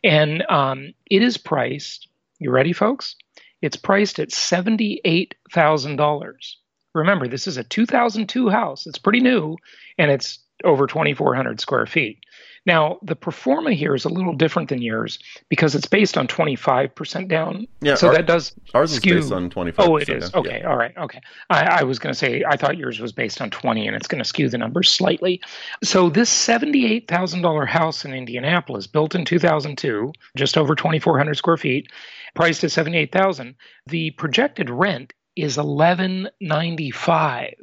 And 0.04 0.44
um, 0.50 0.94
it 1.10 1.22
is 1.22 1.38
priced, 1.38 2.08
you 2.40 2.50
ready, 2.50 2.74
folks? 2.74 3.16
It's 3.62 3.78
priced 3.78 4.20
at 4.20 4.30
$78,000. 4.30 6.56
Remember, 6.94 7.28
this 7.28 7.48
is 7.48 7.58
a 7.58 7.64
2002 7.64 8.50
house. 8.50 8.86
It's 8.86 8.98
pretty 8.98 9.22
new 9.22 9.58
and 9.98 10.12
it's 10.12 10.40
over 10.64 10.88
2,400 10.88 11.60
square 11.60 11.86
feet. 11.86 12.20
Now, 12.66 13.00
the 13.02 13.16
pro 13.16 13.32
forma 13.32 13.74
here 13.74 13.96
is 13.96 14.06
a 14.06 14.10
little 14.10 14.36
different 14.36 14.70
than 14.70 14.84
yours 14.84 15.18
because 15.50 15.74
it's 15.74 15.88
based 15.88 16.16
on 16.16 16.28
25% 16.28 17.28
down. 17.28 17.66
Yeah, 17.82 17.96
so 17.96 18.12
that 18.12 18.28
does 18.28 18.54
Ours 18.76 18.94
is 18.94 19.00
based 19.00 19.32
on 19.32 19.50
25%. 19.50 19.76
Oh, 19.80 19.98
it 19.98 20.10
is. 20.10 20.32
Okay. 20.36 20.62
All 20.62 20.78
right. 20.78 20.96
Okay. 20.96 21.20
I, 21.50 21.80
I 21.80 21.84
was 21.84 21.98
going 21.98 22.14
to 22.14 22.18
say, 22.18 22.44
I 22.48 22.58
thought 22.58 22.78
yours 22.78 23.00
was 23.00 23.14
based 23.14 23.42
on 23.42 23.50
20 23.50 23.88
and 23.88 23.96
it's 23.96 24.08
going 24.08 24.22
to 24.22 24.28
skew 24.28 24.48
the 24.48 24.60
numbers 24.60 24.92
slightly. 24.92 25.42
So, 25.84 26.10
this 26.10 26.30
$78,000 26.32 27.68
house 27.68 28.06
in 28.06 28.14
Indianapolis, 28.14 28.86
built 28.86 29.16
in 29.16 29.26
2002, 29.26 30.12
just 30.38 30.56
over 30.56 30.76
2,400 30.76 31.36
square 31.36 31.58
feet, 31.58 31.92
priced 32.36 32.64
at 32.64 32.72
78000 32.72 33.56
the 33.88 34.12
projected 34.12 34.70
rent 34.70 35.14
is 35.36 35.58
1195 35.58 37.54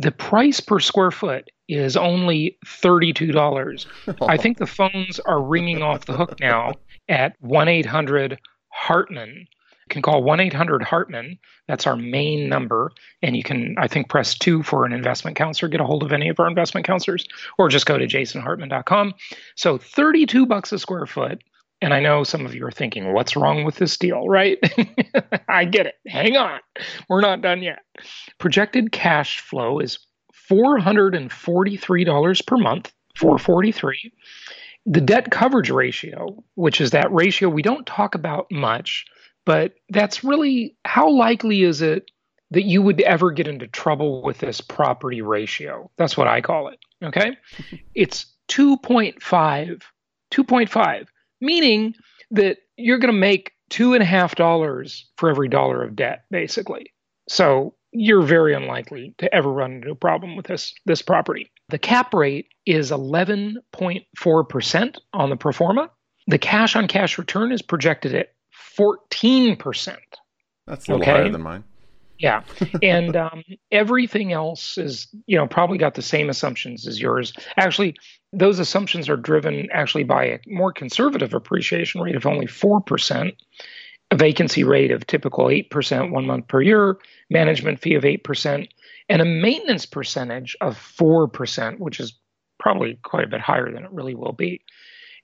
the 0.00 0.12
price 0.12 0.60
per 0.60 0.78
square 0.78 1.10
foot 1.10 1.50
is 1.68 1.96
only 1.96 2.56
$32 2.64 3.86
i 4.28 4.36
think 4.36 4.58
the 4.58 4.66
phones 4.66 5.18
are 5.20 5.42
ringing 5.42 5.82
off 5.82 6.06
the 6.06 6.16
hook 6.16 6.38
now 6.40 6.72
at 7.08 7.40
1-800 7.42 8.38
hartman 8.68 9.46
you 9.88 9.94
can 9.94 10.02
call 10.02 10.22
1-800-hartman 10.22 11.38
that's 11.66 11.86
our 11.86 11.96
main 11.96 12.48
number. 12.48 12.92
And 13.22 13.36
you 13.36 13.42
can 13.42 13.74
i 13.78 13.88
think 13.88 14.08
press 14.08 14.34
2 14.34 14.62
for 14.62 14.84
an 14.84 14.92
investment 14.92 15.36
counselor 15.36 15.68
get 15.68 15.80
a 15.80 15.84
hold 15.84 16.02
of 16.02 16.12
any 16.12 16.28
of 16.28 16.38
our 16.38 16.46
investment 16.46 16.86
counselors 16.86 17.26
or 17.58 17.68
just 17.68 17.86
go 17.86 17.96
to 17.98 18.06
jasonhartman.com 18.06 19.14
so 19.56 19.78
32 19.78 20.46
bucks 20.46 20.72
a 20.72 20.78
square 20.78 21.06
foot 21.06 21.42
and 21.80 21.94
I 21.94 22.00
know 22.00 22.24
some 22.24 22.44
of 22.44 22.54
you 22.54 22.66
are 22.66 22.72
thinking, 22.72 23.12
what's 23.12 23.36
wrong 23.36 23.64
with 23.64 23.76
this 23.76 23.96
deal, 23.96 24.28
right? 24.28 24.58
I 25.48 25.64
get 25.64 25.86
it. 25.86 25.94
Hang 26.06 26.36
on. 26.36 26.58
We're 27.08 27.20
not 27.20 27.40
done 27.40 27.62
yet. 27.62 27.80
Projected 28.38 28.90
cash 28.92 29.40
flow 29.40 29.78
is 29.78 29.98
$443 30.50 32.46
per 32.46 32.56
month, 32.56 32.92
443. 33.16 34.12
The 34.86 35.00
debt 35.00 35.30
coverage 35.30 35.70
ratio, 35.70 36.42
which 36.54 36.80
is 36.80 36.90
that 36.92 37.12
ratio 37.12 37.48
we 37.48 37.62
don't 37.62 37.86
talk 37.86 38.14
about 38.14 38.50
much, 38.50 39.06
but 39.44 39.74
that's 39.90 40.24
really 40.24 40.76
how 40.84 41.08
likely 41.10 41.62
is 41.62 41.80
it 41.82 42.10
that 42.50 42.64
you 42.64 42.80
would 42.82 43.00
ever 43.02 43.30
get 43.30 43.46
into 43.46 43.68
trouble 43.68 44.22
with 44.22 44.38
this 44.38 44.60
property 44.60 45.20
ratio? 45.20 45.90
That's 45.96 46.16
what 46.16 46.26
I 46.26 46.40
call 46.40 46.68
it. 46.68 46.78
Okay. 47.04 47.36
it's 47.94 48.26
2.5, 48.48 49.82
2.5 50.32 51.06
meaning 51.40 51.94
that 52.30 52.58
you're 52.76 52.98
going 52.98 53.12
to 53.12 53.18
make 53.18 53.52
two 53.70 53.94
and 53.94 54.02
a 54.02 54.06
half 54.06 54.34
dollars 54.34 55.06
for 55.16 55.30
every 55.30 55.48
dollar 55.48 55.82
of 55.82 55.96
debt, 55.96 56.24
basically. 56.30 56.92
So 57.28 57.74
you're 57.92 58.22
very 58.22 58.54
unlikely 58.54 59.14
to 59.18 59.34
ever 59.34 59.50
run 59.50 59.72
into 59.72 59.90
a 59.90 59.94
problem 59.94 60.36
with 60.36 60.46
this 60.46 60.74
this 60.86 61.02
property. 61.02 61.50
The 61.70 61.78
cap 61.78 62.14
rate 62.14 62.46
is 62.66 62.90
11.4% 62.90 64.96
on 65.12 65.30
the 65.30 65.36
pro 65.36 65.52
forma. 65.52 65.90
The 66.26 66.38
cash 66.38 66.76
on 66.76 66.88
cash 66.88 67.18
return 67.18 67.52
is 67.52 67.62
projected 67.62 68.14
at 68.14 68.32
14%. 68.78 69.96
That's 70.66 70.88
a 70.88 70.92
little 70.92 71.02
Okay. 71.02 71.10
higher 71.12 71.28
than 71.30 71.42
mine. 71.42 71.64
Yeah. 72.18 72.42
And 72.82 73.16
um, 73.16 73.44
everything 73.70 74.32
else 74.32 74.76
is, 74.76 75.06
you 75.26 75.36
know, 75.36 75.46
probably 75.46 75.78
got 75.78 75.94
the 75.94 76.02
same 76.02 76.28
assumptions 76.28 76.86
as 76.86 77.00
yours. 77.00 77.32
Actually, 77.56 77.94
those 78.32 78.58
assumptions 78.58 79.08
are 79.08 79.16
driven 79.16 79.68
actually 79.72 80.04
by 80.04 80.24
a 80.24 80.38
more 80.46 80.72
conservative 80.72 81.32
appreciation 81.32 82.00
rate 82.00 82.16
of 82.16 82.26
only 82.26 82.46
4%, 82.46 83.36
a 84.10 84.16
vacancy 84.16 84.64
rate 84.64 84.90
of 84.90 85.06
typical 85.06 85.46
8% 85.46 86.10
one 86.10 86.26
month 86.26 86.48
per 86.48 86.60
year, 86.60 86.98
management 87.30 87.80
fee 87.80 87.94
of 87.94 88.02
8%, 88.02 88.68
and 89.08 89.22
a 89.22 89.24
maintenance 89.24 89.86
percentage 89.86 90.56
of 90.60 90.76
4%, 90.76 91.78
which 91.78 92.00
is 92.00 92.18
probably 92.58 92.98
quite 93.04 93.24
a 93.24 93.28
bit 93.28 93.40
higher 93.40 93.70
than 93.72 93.84
it 93.84 93.92
really 93.92 94.14
will 94.14 94.32
be. 94.32 94.60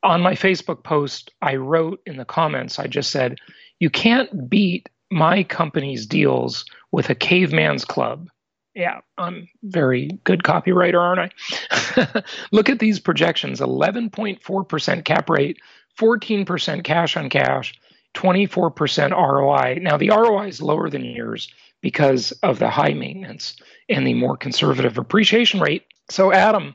On 0.04 0.20
my 0.20 0.34
Facebook 0.34 0.84
post, 0.84 1.32
I 1.42 1.56
wrote 1.56 2.00
in 2.06 2.18
the 2.18 2.24
comments, 2.24 2.78
I 2.78 2.86
just 2.86 3.10
said, 3.10 3.38
you 3.80 3.90
can't 3.90 4.48
beat 4.48 4.88
my 5.14 5.44
company's 5.44 6.06
deals 6.06 6.64
with 6.90 7.08
a 7.08 7.14
caveman's 7.14 7.84
club. 7.84 8.28
Yeah, 8.74 9.00
I'm 9.16 9.48
very 9.62 10.08
good 10.24 10.42
copywriter, 10.42 11.00
aren't 11.00 11.32
I? 11.70 12.24
Look 12.52 12.68
at 12.68 12.80
these 12.80 12.98
projections 12.98 13.60
11.4% 13.60 15.04
cap 15.04 15.30
rate, 15.30 15.58
14% 15.96 16.82
cash 16.82 17.16
on 17.16 17.30
cash, 17.30 17.74
24% 18.14 19.12
ROI. 19.12 19.78
Now, 19.80 19.96
the 19.96 20.10
ROI 20.10 20.48
is 20.48 20.60
lower 20.60 20.90
than 20.90 21.04
yours 21.04 21.48
because 21.80 22.32
of 22.42 22.58
the 22.58 22.68
high 22.68 22.94
maintenance 22.94 23.56
and 23.88 24.04
the 24.04 24.14
more 24.14 24.36
conservative 24.36 24.98
appreciation 24.98 25.60
rate. 25.60 25.84
So, 26.10 26.32
Adam, 26.32 26.74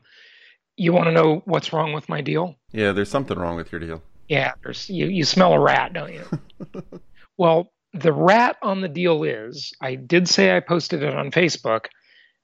you 0.77 0.93
want 0.93 1.07
to 1.07 1.11
know 1.11 1.41
what's 1.43 1.73
wrong 1.73 1.91
with 1.91 2.07
my 2.07 2.21
deal? 2.21 2.55
Yeah, 2.71 2.93
there's 2.93 3.09
something 3.09 3.37
wrong 3.37 3.57
with 3.57 3.73
your 3.73 3.81
deal. 3.81 4.01
Yeah, 4.29 4.53
there's 4.63 4.89
you. 4.89 5.07
You 5.07 5.25
smell 5.25 5.51
a 5.51 5.59
rat, 5.59 5.91
don't 5.91 6.13
you? 6.13 6.23
well, 7.37 7.73
the 7.93 8.13
rat 8.13 8.57
on 8.61 8.81
the 8.81 8.87
deal 8.87 9.23
is 9.23 9.73
I 9.81 9.95
did 9.95 10.27
say 10.27 10.55
I 10.55 10.59
posted 10.59 11.03
it 11.03 11.15
on 11.15 11.31
Facebook, 11.31 11.85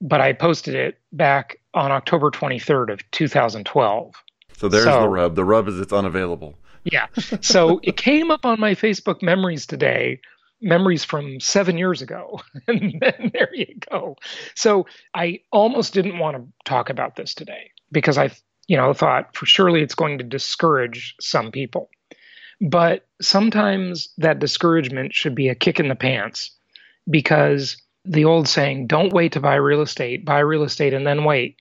but 0.01 0.21
I 0.21 0.33
posted 0.33 0.75
it 0.75 0.99
back 1.11 1.57
on 1.73 1.91
October 1.91 2.31
23rd 2.31 2.93
of 2.93 3.11
2012. 3.11 4.15
So 4.57 4.69
there's 4.69 4.85
so, 4.85 5.01
the 5.01 5.09
rub. 5.09 5.35
The 5.35 5.45
rub 5.45 5.67
is 5.67 5.79
it's 5.79 5.93
unavailable. 5.93 6.55
Yeah. 6.83 7.07
So 7.41 7.79
it 7.83 7.97
came 7.97 8.31
up 8.31 8.45
on 8.45 8.59
my 8.59 8.75
Facebook 8.75 9.21
memories 9.21 9.65
today, 9.65 10.21
memories 10.61 11.03
from 11.03 11.39
seven 11.39 11.77
years 11.77 12.01
ago. 12.01 12.39
and 12.67 12.95
then 13.01 13.31
there 13.33 13.49
you 13.53 13.75
go. 13.89 14.15
So 14.55 14.85
I 15.13 15.39
almost 15.51 15.93
didn't 15.93 16.19
want 16.19 16.37
to 16.37 16.43
talk 16.63 16.89
about 16.89 17.15
this 17.15 17.33
today 17.33 17.71
because 17.91 18.17
I, 18.17 18.31
you 18.67 18.77
know, 18.77 18.93
thought 18.93 19.35
for 19.35 19.45
surely 19.45 19.81
it's 19.81 19.95
going 19.95 20.19
to 20.19 20.23
discourage 20.23 21.15
some 21.19 21.51
people. 21.51 21.89
But 22.61 23.05
sometimes 23.21 24.09
that 24.17 24.39
discouragement 24.39 25.13
should 25.13 25.35
be 25.35 25.49
a 25.49 25.55
kick 25.55 25.79
in 25.79 25.87
the 25.87 25.95
pants 25.95 26.51
because 27.09 27.77
the 28.05 28.25
old 28.25 28.47
saying, 28.47 28.87
don't 28.87 29.13
wait 29.13 29.33
to 29.33 29.39
buy 29.39 29.55
real 29.55 29.81
estate, 29.81 30.25
buy 30.25 30.39
real 30.39 30.63
estate 30.63 30.93
and 30.93 31.05
then 31.05 31.23
wait. 31.23 31.57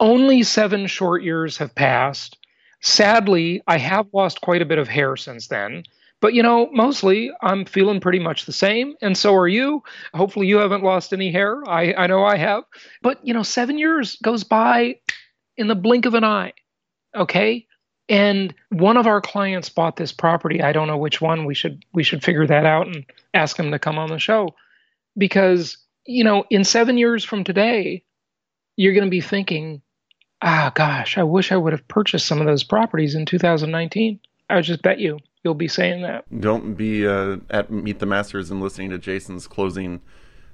Only 0.00 0.42
seven 0.42 0.86
short 0.86 1.22
years 1.22 1.58
have 1.58 1.74
passed. 1.74 2.36
Sadly, 2.80 3.62
I 3.66 3.78
have 3.78 4.06
lost 4.12 4.40
quite 4.40 4.62
a 4.62 4.66
bit 4.66 4.78
of 4.78 4.88
hair 4.88 5.16
since 5.16 5.48
then. 5.48 5.84
But 6.20 6.32
you 6.32 6.42
know, 6.42 6.70
mostly 6.72 7.30
I'm 7.42 7.66
feeling 7.66 8.00
pretty 8.00 8.18
much 8.18 8.46
the 8.46 8.52
same, 8.52 8.94
and 9.02 9.16
so 9.16 9.34
are 9.36 9.48
you. 9.48 9.82
Hopefully, 10.14 10.46
you 10.46 10.56
haven't 10.56 10.82
lost 10.82 11.12
any 11.12 11.30
hair. 11.30 11.62
I, 11.68 11.92
I 11.92 12.06
know 12.06 12.24
I 12.24 12.36
have. 12.36 12.64
But 13.02 13.20
you 13.26 13.34
know, 13.34 13.42
seven 13.42 13.76
years 13.76 14.16
goes 14.22 14.42
by 14.42 15.00
in 15.58 15.68
the 15.68 15.74
blink 15.74 16.06
of 16.06 16.14
an 16.14 16.24
eye. 16.24 16.54
Okay, 17.14 17.66
and 18.08 18.54
one 18.70 18.96
of 18.96 19.06
our 19.06 19.20
clients 19.20 19.68
bought 19.68 19.96
this 19.96 20.12
property. 20.12 20.62
I 20.62 20.72
don't 20.72 20.88
know 20.88 20.98
which 20.98 21.20
one. 21.20 21.44
We 21.44 21.54
should 21.54 21.84
we 21.92 22.02
should 22.02 22.22
figure 22.22 22.46
that 22.46 22.66
out 22.66 22.86
and 22.86 23.04
ask 23.32 23.58
him 23.58 23.70
to 23.70 23.78
come 23.78 23.98
on 23.98 24.10
the 24.10 24.18
show 24.18 24.54
because 25.16 25.78
you 26.06 26.24
know 26.24 26.44
in 26.50 26.64
seven 26.64 26.98
years 26.98 27.24
from 27.24 27.44
today 27.44 28.02
you're 28.76 28.92
going 28.92 29.04
to 29.04 29.10
be 29.10 29.20
thinking 29.20 29.80
ah 30.42 30.72
gosh 30.74 31.16
i 31.18 31.22
wish 31.22 31.52
i 31.52 31.56
would 31.56 31.72
have 31.72 31.86
purchased 31.88 32.26
some 32.26 32.40
of 32.40 32.46
those 32.46 32.64
properties 32.64 33.14
in 33.14 33.24
2019 33.26 34.18
i 34.50 34.60
just 34.60 34.82
bet 34.82 34.98
you 34.98 35.18
you'll 35.42 35.54
be 35.54 35.68
saying 35.68 36.02
that 36.02 36.24
don't 36.40 36.74
be 36.74 37.06
uh, 37.06 37.36
at 37.50 37.70
meet 37.70 37.98
the 37.98 38.06
masters 38.06 38.50
and 38.50 38.60
listening 38.60 38.90
to 38.90 38.98
jason's 38.98 39.46
closing 39.46 40.00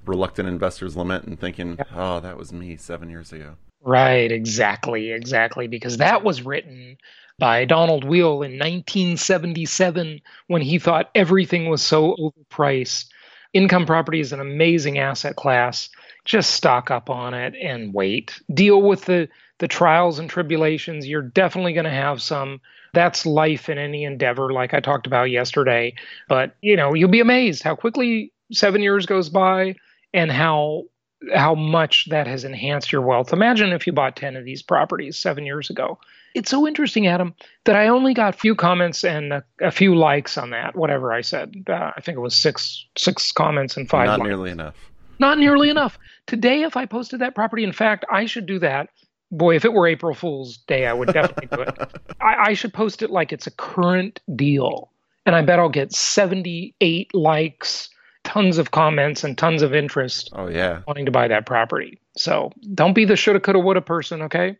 reluctant 0.05 0.47
investors 0.47 0.95
lament 0.95 1.25
and 1.25 1.39
thinking 1.39 1.75
yeah. 1.77 1.83
oh 1.95 2.19
that 2.19 2.37
was 2.37 2.53
me 2.53 2.75
seven 2.75 3.09
years 3.09 3.31
ago 3.31 3.55
right 3.83 4.31
exactly 4.31 5.11
exactly 5.11 5.67
because 5.67 5.97
that 5.97 6.23
was 6.23 6.43
written 6.43 6.97
by 7.41 7.65
Donald 7.65 8.05
Wheel 8.05 8.43
in 8.43 8.53
1977 8.53 10.21
when 10.47 10.61
he 10.61 10.79
thought 10.79 11.11
everything 11.13 11.67
was 11.67 11.81
so 11.81 12.15
overpriced 12.15 13.07
Income 13.53 13.85
property 13.85 14.21
is 14.21 14.31
an 14.31 14.39
amazing 14.39 14.97
asset 14.97 15.35
class. 15.35 15.89
Just 16.23 16.51
stock 16.51 16.89
up 16.89 17.09
on 17.09 17.33
it 17.33 17.53
and 17.61 17.93
wait. 17.93 18.39
Deal 18.53 18.81
with 18.81 19.05
the 19.05 19.27
the 19.59 19.67
trials 19.67 20.19
and 20.19 20.29
tribulations. 20.29 21.07
You're 21.07 21.21
definitely 21.21 21.73
going 21.73 21.85
to 21.85 21.91
have 21.91 22.21
some. 22.21 22.61
That's 22.93 23.25
life 23.25 23.69
in 23.69 23.77
any 23.77 24.03
endeavor, 24.03 24.51
like 24.51 24.73
I 24.73 24.79
talked 24.79 25.07
about 25.07 25.29
yesterday. 25.31 25.93
But 26.29 26.55
you 26.61 26.77
know, 26.77 26.93
you'll 26.93 27.09
be 27.09 27.19
amazed 27.19 27.63
how 27.63 27.75
quickly 27.75 28.31
seven 28.51 28.81
years 28.81 29.05
goes 29.05 29.29
by 29.29 29.75
and 30.13 30.31
how 30.31 30.85
how 31.33 31.55
much 31.55 32.07
that 32.09 32.27
has 32.27 32.43
enhanced 32.43 32.91
your 32.91 33.01
wealth. 33.01 33.33
Imagine 33.33 33.71
if 33.71 33.85
you 33.85 33.93
bought 33.93 34.15
10 34.15 34.35
of 34.35 34.45
these 34.45 34.61
properties 34.61 35.17
seven 35.17 35.45
years 35.45 35.69
ago. 35.69 35.99
It's 36.33 36.49
so 36.49 36.67
interesting, 36.67 37.07
Adam, 37.07 37.35
that 37.65 37.75
I 37.75 37.89
only 37.89 38.13
got 38.13 38.33
a 38.33 38.37
few 38.37 38.55
comments 38.55 39.03
and 39.03 39.33
a, 39.33 39.43
a 39.61 39.71
few 39.71 39.95
likes 39.95 40.37
on 40.37 40.51
that, 40.51 40.75
whatever 40.75 41.11
I 41.11 41.21
said. 41.21 41.53
Uh, 41.67 41.91
I 41.95 42.01
think 42.01 42.17
it 42.17 42.21
was 42.21 42.35
six 42.35 42.85
six 42.97 43.31
comments 43.31 43.75
and 43.75 43.89
five 43.89 44.07
Not 44.07 44.19
likes. 44.19 44.27
nearly 44.27 44.51
enough. 44.51 44.75
Not 45.19 45.37
nearly 45.37 45.69
enough. 45.69 45.99
Today, 46.27 46.63
if 46.63 46.77
I 46.77 46.85
posted 46.85 47.19
that 47.19 47.35
property, 47.35 47.63
in 47.63 47.73
fact, 47.73 48.05
I 48.09 48.25
should 48.25 48.45
do 48.45 48.59
that. 48.59 48.89
Boy, 49.29 49.55
if 49.55 49.65
it 49.65 49.73
were 49.73 49.87
April 49.87 50.15
Fool's 50.15 50.57
Day, 50.57 50.87
I 50.87 50.93
would 50.93 51.13
definitely 51.13 51.47
do 51.55 51.61
it. 51.63 51.77
I, 52.21 52.49
I 52.49 52.53
should 52.53 52.73
post 52.73 53.01
it 53.01 53.11
like 53.11 53.31
it's 53.31 53.47
a 53.47 53.51
current 53.51 54.19
deal. 54.35 54.89
And 55.25 55.35
I 55.35 55.41
bet 55.43 55.59
I'll 55.59 55.69
get 55.69 55.93
78 55.93 57.13
likes 57.13 57.89
tons 58.23 58.57
of 58.57 58.71
comments 58.71 59.23
and 59.23 59.37
tons 59.37 59.61
of 59.61 59.73
interest. 59.73 60.29
Oh 60.33 60.47
yeah, 60.47 60.81
wanting 60.87 61.05
to 61.05 61.11
buy 61.11 61.27
that 61.27 61.45
property. 61.45 61.99
So 62.17 62.51
don't 62.73 62.93
be 62.93 63.05
the 63.05 63.15
shoulda, 63.15 63.39
coulda, 63.39 63.59
woulda 63.59 63.81
person. 63.81 64.23
Okay. 64.23 64.57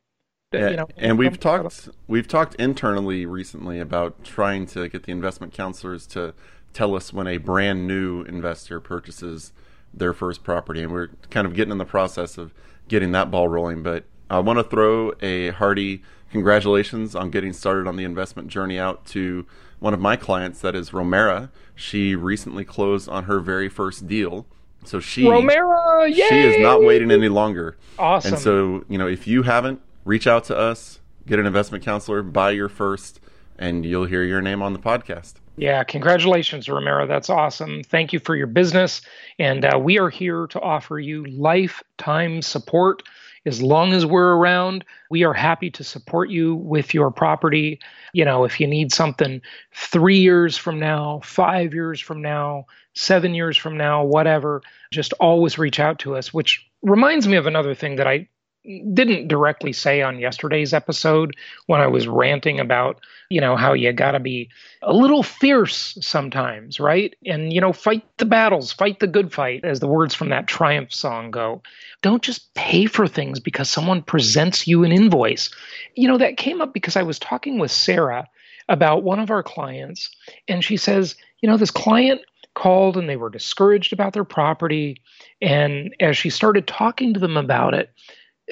Yeah, 0.53 0.69
you 0.69 0.75
know, 0.75 0.87
and 0.97 1.17
we've 1.17 1.39
talked 1.39 1.87
we've 2.07 2.27
talked 2.27 2.55
internally 2.55 3.25
recently 3.25 3.79
about 3.79 4.25
trying 4.25 4.65
to 4.67 4.89
get 4.89 5.03
the 5.03 5.11
investment 5.13 5.53
counselors 5.53 6.05
to 6.07 6.33
tell 6.73 6.93
us 6.95 7.13
when 7.13 7.27
a 7.27 7.37
brand 7.37 7.87
new 7.87 8.23
investor 8.23 8.81
purchases 8.81 9.53
their 9.93 10.13
first 10.13 10.43
property, 10.43 10.83
and 10.83 10.91
we're 10.91 11.07
kind 11.29 11.47
of 11.47 11.53
getting 11.53 11.71
in 11.71 11.77
the 11.77 11.85
process 11.85 12.37
of 12.37 12.53
getting 12.89 13.13
that 13.13 13.31
ball 13.31 13.47
rolling. 13.47 13.81
But 13.81 14.03
I 14.31 14.39
want 14.39 14.59
to 14.59 14.63
throw 14.63 15.11
a 15.21 15.49
hearty 15.49 16.03
congratulations 16.31 17.15
on 17.15 17.29
getting 17.31 17.51
started 17.51 17.85
on 17.85 17.97
the 17.97 18.05
investment 18.05 18.47
journey 18.47 18.79
out 18.79 19.05
to 19.07 19.45
one 19.79 19.93
of 19.93 19.99
my 19.99 20.15
clients, 20.15 20.61
that 20.61 20.73
is 20.73 20.91
Romera. 20.91 21.49
She 21.75 22.15
recently 22.15 22.63
closed 22.63 23.09
on 23.09 23.25
her 23.25 23.39
very 23.41 23.67
first 23.67 24.07
deal. 24.07 24.45
So 24.85 24.99
she 24.99 25.23
Romera, 25.23 26.09
yay! 26.09 26.27
she 26.29 26.39
is 26.39 26.61
not 26.61 26.81
waiting 26.81 27.11
any 27.11 27.27
longer. 27.27 27.77
Awesome. 27.99 28.33
And 28.33 28.41
so, 28.41 28.85
you 28.87 28.97
know, 28.97 29.07
if 29.07 29.27
you 29.27 29.43
haven't, 29.43 29.81
reach 30.05 30.27
out 30.27 30.45
to 30.45 30.57
us, 30.57 30.99
get 31.27 31.37
an 31.37 31.45
investment 31.45 31.83
counselor, 31.83 32.23
buy 32.23 32.51
your 32.51 32.69
first, 32.69 33.19
and 33.59 33.85
you'll 33.85 34.05
hear 34.05 34.23
your 34.23 34.41
name 34.41 34.61
on 34.61 34.71
the 34.71 34.79
podcast. 34.79 35.33
Yeah, 35.57 35.83
congratulations, 35.83 36.69
Romero. 36.69 37.05
That's 37.05 37.29
awesome. 37.29 37.83
Thank 37.83 38.13
you 38.13 38.19
for 38.19 38.35
your 38.35 38.47
business. 38.47 39.01
And 39.37 39.65
uh, 39.65 39.77
we 39.77 39.99
are 39.99 40.09
here 40.09 40.47
to 40.47 40.61
offer 40.61 40.99
you 40.99 41.25
lifetime 41.25 42.41
support. 42.41 43.03
As 43.45 43.61
long 43.61 43.93
as 43.93 44.05
we're 44.05 44.35
around, 44.35 44.85
we 45.09 45.23
are 45.23 45.33
happy 45.33 45.71
to 45.71 45.83
support 45.83 46.29
you 46.29 46.55
with 46.55 46.93
your 46.93 47.09
property. 47.09 47.79
You 48.13 48.25
know, 48.25 48.43
if 48.45 48.59
you 48.59 48.67
need 48.67 48.93
something 48.93 49.41
three 49.73 50.19
years 50.19 50.57
from 50.57 50.79
now, 50.79 51.21
five 51.23 51.73
years 51.73 51.99
from 51.99 52.21
now, 52.21 52.65
seven 52.93 53.33
years 53.33 53.57
from 53.57 53.77
now, 53.77 54.03
whatever, 54.03 54.61
just 54.91 55.13
always 55.13 55.57
reach 55.57 55.79
out 55.79 55.99
to 55.99 56.15
us, 56.15 56.33
which 56.33 56.65
reminds 56.83 57.27
me 57.27 57.37
of 57.37 57.47
another 57.47 57.73
thing 57.73 57.95
that 57.95 58.07
I 58.07 58.27
didn't 58.63 59.27
directly 59.27 59.73
say 59.73 60.01
on 60.01 60.19
yesterday's 60.19 60.73
episode 60.73 61.35
when 61.65 61.81
I 61.81 61.87
was 61.87 62.07
ranting 62.07 62.59
about, 62.59 62.99
you 63.29 63.41
know, 63.41 63.55
how 63.55 63.73
you 63.73 63.91
got 63.91 64.11
to 64.11 64.19
be 64.19 64.49
a 64.83 64.93
little 64.93 65.23
fierce 65.23 65.97
sometimes, 66.01 66.79
right? 66.79 67.15
And, 67.25 67.51
you 67.51 67.59
know, 67.59 67.73
fight 67.73 68.03
the 68.17 68.25
battles, 68.25 68.71
fight 68.71 68.99
the 68.99 69.07
good 69.07 69.33
fight, 69.33 69.63
as 69.63 69.79
the 69.79 69.87
words 69.87 70.13
from 70.13 70.29
that 70.29 70.47
Triumph 70.47 70.93
song 70.93 71.31
go. 71.31 71.61
Don't 72.01 72.21
just 72.21 72.53
pay 72.53 72.85
for 72.85 73.07
things 73.07 73.39
because 73.39 73.69
someone 73.69 74.03
presents 74.03 74.67
you 74.67 74.83
an 74.83 74.91
invoice. 74.91 75.49
You 75.95 76.07
know, 76.07 76.17
that 76.19 76.37
came 76.37 76.61
up 76.61 76.73
because 76.73 76.95
I 76.95 77.03
was 77.03 77.17
talking 77.17 77.57
with 77.57 77.71
Sarah 77.71 78.27
about 78.69 79.03
one 79.03 79.19
of 79.19 79.31
our 79.31 79.43
clients, 79.43 80.09
and 80.47 80.63
she 80.63 80.77
says, 80.77 81.15
you 81.41 81.49
know, 81.49 81.57
this 81.57 81.71
client 81.71 82.21
called 82.53 82.97
and 82.97 83.09
they 83.09 83.15
were 83.15 83.29
discouraged 83.29 83.93
about 83.93 84.13
their 84.13 84.23
property. 84.23 85.01
And 85.41 85.95
as 85.99 86.17
she 86.17 86.29
started 86.29 86.67
talking 86.67 87.13
to 87.13 87.19
them 87.19 87.37
about 87.37 87.73
it, 87.73 87.91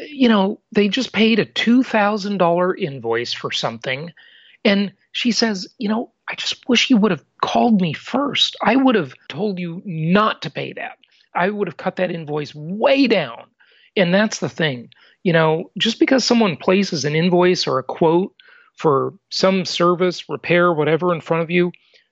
you 0.07 0.29
know, 0.29 0.59
they 0.71 0.87
just 0.87 1.13
paid 1.13 1.39
a 1.39 1.45
$2,000 1.45 2.79
invoice 2.79 3.33
for 3.33 3.51
something. 3.51 4.11
And 4.63 4.93
she 5.11 5.31
says, 5.31 5.67
you 5.77 5.89
know, 5.89 6.11
I 6.27 6.35
just 6.35 6.67
wish 6.69 6.89
you 6.89 6.97
would 6.97 7.11
have 7.11 7.23
called 7.41 7.81
me 7.81 7.93
first. 7.93 8.55
I 8.61 8.75
would 8.75 8.95
have 8.95 9.13
told 9.27 9.59
you 9.59 9.81
not 9.85 10.43
to 10.43 10.51
pay 10.51 10.73
that. 10.73 10.97
I 11.33 11.49
would 11.49 11.67
have 11.67 11.77
cut 11.77 11.95
that 11.97 12.11
invoice 12.11 12.53
way 12.53 13.07
down. 13.07 13.45
And 13.95 14.13
that's 14.13 14.39
the 14.39 14.49
thing. 14.49 14.89
You 15.23 15.33
know, 15.33 15.71
just 15.77 15.99
because 15.99 16.23
someone 16.23 16.55
places 16.55 17.05
an 17.05 17.15
invoice 17.15 17.67
or 17.67 17.79
a 17.79 17.83
quote 17.83 18.33
for 18.75 19.13
some 19.29 19.65
service, 19.65 20.29
repair, 20.29 20.71
whatever 20.71 21.13
in 21.13 21.21
front 21.21 21.43
of 21.43 21.51
you, 21.51 21.71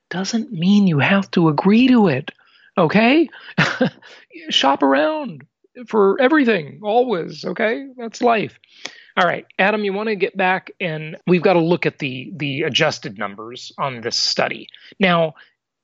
doesn't 0.10 0.52
mean 0.52 0.88
you 0.88 1.00
have 1.00 1.30
to 1.32 1.50
agree 1.50 1.88
to 1.88 2.08
it. 2.08 2.32
Okay? 2.78 3.30
Shop 4.50 4.84
around, 4.84 5.45
for 5.85 6.19
everything, 6.19 6.79
always. 6.83 7.45
Okay, 7.45 7.87
that's 7.97 8.21
life. 8.21 8.59
All 9.17 9.25
right, 9.25 9.45
Adam, 9.57 9.83
you 9.83 9.93
want 9.93 10.09
to 10.09 10.15
get 10.15 10.37
back 10.37 10.71
and 10.79 11.17
we've 11.25 11.41
got 11.41 11.53
to 11.53 11.59
look 11.59 11.85
at 11.85 11.99
the 11.99 12.31
the 12.35 12.61
adjusted 12.61 13.17
numbers 13.17 13.71
on 13.77 14.01
this 14.01 14.15
study. 14.15 14.67
Now, 14.99 15.33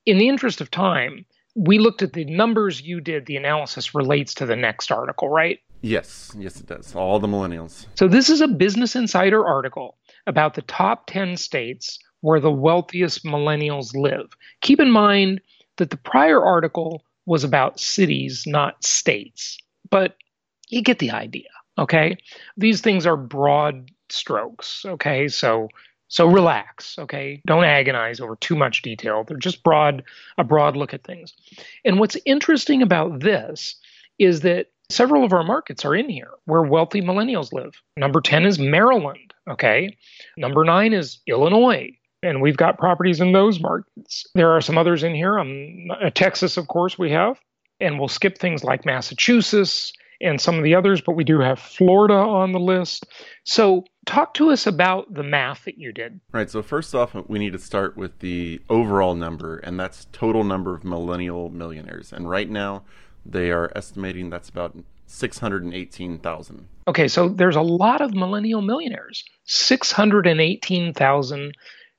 in 0.06 0.17
the 0.17 0.29
interest 0.29 0.62
of 0.62 0.69
time, 0.69 1.25
we 1.56 1.79
looked 1.79 2.01
at 2.01 2.13
the 2.13 2.25
numbers 2.25 2.82
you 2.82 3.01
did. 3.01 3.25
The 3.25 3.38
analysis 3.38 3.95
relates 3.95 4.34
to 4.36 4.45
the 4.45 4.56
next 4.56 4.91
article, 4.91 5.29
right? 5.29 5.60
Yes, 5.82 6.32
yes, 6.38 6.60
it 6.60 6.67
does. 6.67 6.95
All 6.95 7.19
the 7.19 7.27
millennials. 7.27 7.86
So 7.95 8.08
this 8.08 8.29
is 8.29 8.39
a 8.39 8.47
Business 8.47 8.95
Insider 8.95 9.45
article 9.45 9.97
about 10.27 10.53
the 10.53 10.62
top 10.62 11.08
10 11.08 11.36
states 11.38 11.99
where 12.21 12.39
the 12.39 12.51
wealthiest 12.51 13.25
millennials 13.25 13.93
live. 13.93 14.32
Keep 14.62 14.79
in 14.79 14.91
mind 14.91 15.41
that 15.77 15.89
the 15.89 15.97
prior 15.97 16.41
article 16.41 17.03
was 17.25 17.43
about 17.43 17.79
cities, 17.79 18.45
not 18.45 18.84
states 18.84 19.58
but 19.93 20.15
you 20.69 20.82
get 20.82 20.97
the 20.97 21.12
idea. 21.12 21.49
Okay. 21.77 22.17
These 22.58 22.82
things 22.82 23.06
are 23.06 23.15
broad 23.15 23.91
strokes. 24.10 24.86
Okay. 24.86 25.27
So, 25.27 25.69
so 26.08 26.25
relax. 26.25 26.97
Okay. 26.97 27.43
Don't 27.45 27.63
agonize 27.63 28.19
over 28.19 28.36
too 28.38 28.56
much 28.56 28.82
detail. 28.82 29.23
They're 29.23 29.38
just 29.38 29.63
broad, 29.63 30.03
a 30.39 30.43
broad 30.43 30.75
look 30.75 30.95
at 30.95 31.03
things. 31.03 31.36
And 31.86 31.99
what's 31.99 32.17
interesting 32.25 32.82
about 32.82 33.19
this 33.19 33.75
is 34.17 34.41
that 34.41 34.71
several 34.89 35.23
of 35.23 35.32
our 35.32 35.43
markets 35.43 35.86
are 35.86 35.93
in 35.93 36.10
here 36.10 36.32
where 36.45 36.63
wealthy 36.63 37.01
millennials 37.01 37.53
live. 37.53 37.73
Number 37.95 38.19
10 38.19 38.45
is 38.45 38.58
Maryland. 38.58 39.32
Okay. 39.47 39.95
Number 40.38 40.63
nine 40.63 40.93
is 40.93 41.19
Illinois. 41.27 41.95
And 42.23 42.41
we've 42.41 42.58
got 42.58 42.79
properties 42.79 43.21
in 43.21 43.32
those 43.32 43.60
markets. 43.60 44.25
There 44.34 44.53
are 44.53 44.62
some 44.62 44.79
others 44.79 45.03
in 45.03 45.13
here. 45.13 45.38
Um, 45.38 45.91
Texas, 46.15 46.58
of 46.58 46.67
course, 46.67 46.97
we 46.97 47.12
have. 47.12 47.38
And 47.84 48.00
we'll 48.00 48.08
skip 48.08 48.38
things 48.38 48.63
like 48.63 48.86
Massachusetts 48.86 49.93
and 50.22 50.39
some 50.39 50.58
of 50.58 50.63
the 50.63 50.74
others, 50.74 51.02
but 51.02 51.13
we 51.13 51.24
do 51.24 51.39
have 51.39 51.60
Florida 51.60 52.13
on 52.13 52.54
the 52.54 52.60
list. 52.60 53.06
So, 53.43 53.84
talk 54.06 54.34
to 54.36 54.52
us 54.52 54.65
about 54.65 55.13
the 55.13 55.24
math 55.24 55.65
that 55.65 55.78
you 55.78 55.91
did. 55.91 56.22
Right. 56.32 56.50
So, 56.50 56.63
first 56.63 56.96
off, 56.96 57.13
we 57.28 57.39
need 57.39 57.54
to 57.54 57.60
start 57.60 57.98
with 57.98 58.19
the 58.19 58.62
overall 58.69 59.15
number, 59.15 59.58
and 59.58 59.80
that's 59.80 60.08
total 60.13 60.46
number 60.46 60.74
of 60.74 60.84
millennial 60.84 61.50
millionaires. 61.50 62.13
And 62.13 62.30
right 62.30 62.50
now, 62.50 62.84
they 63.26 63.52
are 63.52 63.72
estimating 63.76 64.30
that's 64.30 64.50
about 64.50 64.78
618,000. 65.08 66.67
Okay, 66.88 67.08
so 67.08 67.30
there's 67.30 67.56
a 67.56 67.62
lot 67.62 68.02
of 68.02 68.13
millennial 68.13 68.62
millionaires. 68.62 69.24
618,000 69.46 71.54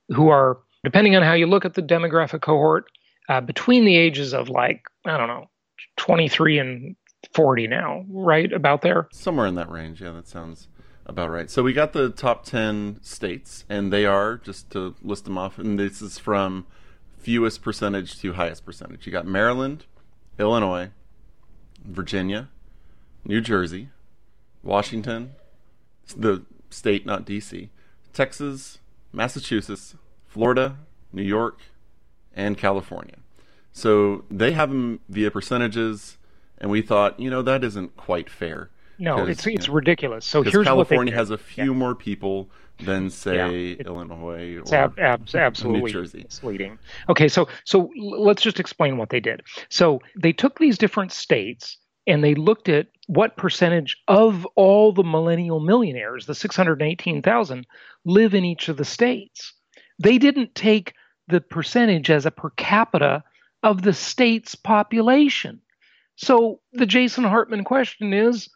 who 0.09 0.29
are, 0.29 0.59
depending 0.83 1.15
on 1.15 1.23
how 1.23 1.33
you 1.33 1.47
look 1.47 1.65
at 1.65 1.73
the 1.73 1.81
demographic 1.81 2.41
cohort, 2.41 2.85
uh, 3.29 3.41
between 3.41 3.85
the 3.85 3.95
ages 3.95 4.33
of 4.33 4.49
like, 4.49 4.83
I 5.05 5.17
don't 5.17 5.27
know, 5.27 5.49
23 5.97 6.59
and 6.59 6.95
40 7.33 7.67
now, 7.67 8.05
right? 8.09 8.51
About 8.51 8.81
there? 8.81 9.07
Somewhere 9.11 9.47
in 9.47 9.55
that 9.55 9.69
range. 9.69 10.01
Yeah, 10.01 10.11
that 10.11 10.27
sounds 10.27 10.67
about 11.05 11.29
right. 11.29 11.49
So 11.49 11.63
we 11.63 11.73
got 11.73 11.93
the 11.93 12.09
top 12.09 12.45
10 12.45 12.99
states, 13.01 13.65
and 13.69 13.91
they 13.91 14.05
are, 14.05 14.37
just 14.37 14.71
to 14.71 14.95
list 15.01 15.25
them 15.25 15.37
off, 15.37 15.57
and 15.59 15.79
this 15.79 16.01
is 16.01 16.17
from 16.17 16.65
fewest 17.19 17.61
percentage 17.61 18.19
to 18.19 18.33
highest 18.33 18.65
percentage. 18.65 19.05
You 19.05 19.11
got 19.11 19.25
Maryland, 19.25 19.85
Illinois, 20.37 20.89
Virginia, 21.83 22.49
New 23.23 23.41
Jersey, 23.41 23.89
Washington, 24.63 25.33
the 26.15 26.43
state, 26.69 27.05
not 27.05 27.25
D.C., 27.25 27.69
Texas, 28.13 28.79
Massachusetts, 29.11 29.95
Florida, 30.27 30.77
New 31.11 31.23
York, 31.23 31.59
and 32.35 32.57
California. 32.57 33.17
So 33.75 34.23
they 34.31 34.53
have 34.53 34.69
them 34.69 35.01
via 35.09 35.29
percentages, 35.29 36.17
and 36.59 36.71
we 36.71 36.81
thought, 36.81 37.19
you 37.19 37.29
know, 37.29 37.41
that 37.41 37.61
isn't 37.61 37.97
quite 37.97 38.29
fair. 38.29 38.69
No, 38.97 39.25
it's 39.25 39.45
it's 39.45 39.67
know, 39.67 39.73
ridiculous. 39.73 40.25
So 40.25 40.43
here's 40.43 40.65
California 40.65 41.13
has 41.13 41.29
a 41.29 41.37
few 41.37 41.73
yeah. 41.73 41.77
more 41.77 41.93
people 41.93 42.49
than 42.79 43.09
say 43.09 43.71
yeah. 43.71 43.85
Illinois 43.85 44.61
or 44.65 44.73
ab- 44.73 44.97
ab- 44.97 45.27
absolutely 45.35 45.81
New 45.81 45.89
Jersey. 45.89 46.23
Misleading. 46.23 46.79
Okay, 47.09 47.27
so 47.27 47.49
so 47.65 47.91
let's 47.97 48.41
just 48.41 48.61
explain 48.61 48.95
what 48.95 49.09
they 49.09 49.19
did. 49.19 49.41
So 49.67 49.99
they 50.17 50.31
took 50.31 50.57
these 50.57 50.77
different 50.77 51.11
states 51.11 51.77
and 52.07 52.23
they 52.23 52.33
looked 52.33 52.69
at 52.69 52.87
what 53.07 53.35
percentage 53.35 53.97
of 54.07 54.45
all 54.55 54.93
the 54.93 55.03
millennial 55.03 55.59
millionaires, 55.59 56.27
the 56.27 56.35
618,000, 56.35 57.67
live 58.05 58.33
in 58.33 58.45
each 58.45 58.69
of 58.69 58.77
the 58.77 58.85
states. 58.85 59.51
They 59.99 60.17
didn't 60.17 60.55
take 60.55 60.93
the 61.27 61.41
percentage 61.41 62.09
as 62.09 62.25
a 62.25 62.31
per 62.31 62.51
capita 62.51 63.21
of 63.65 63.81
the 63.81 63.93
state's 63.93 64.55
population. 64.55 65.59
So 66.15 66.61
the 66.71 66.85
Jason 66.85 67.25
Hartman 67.25 67.65
question 67.65 68.13
is 68.13 68.47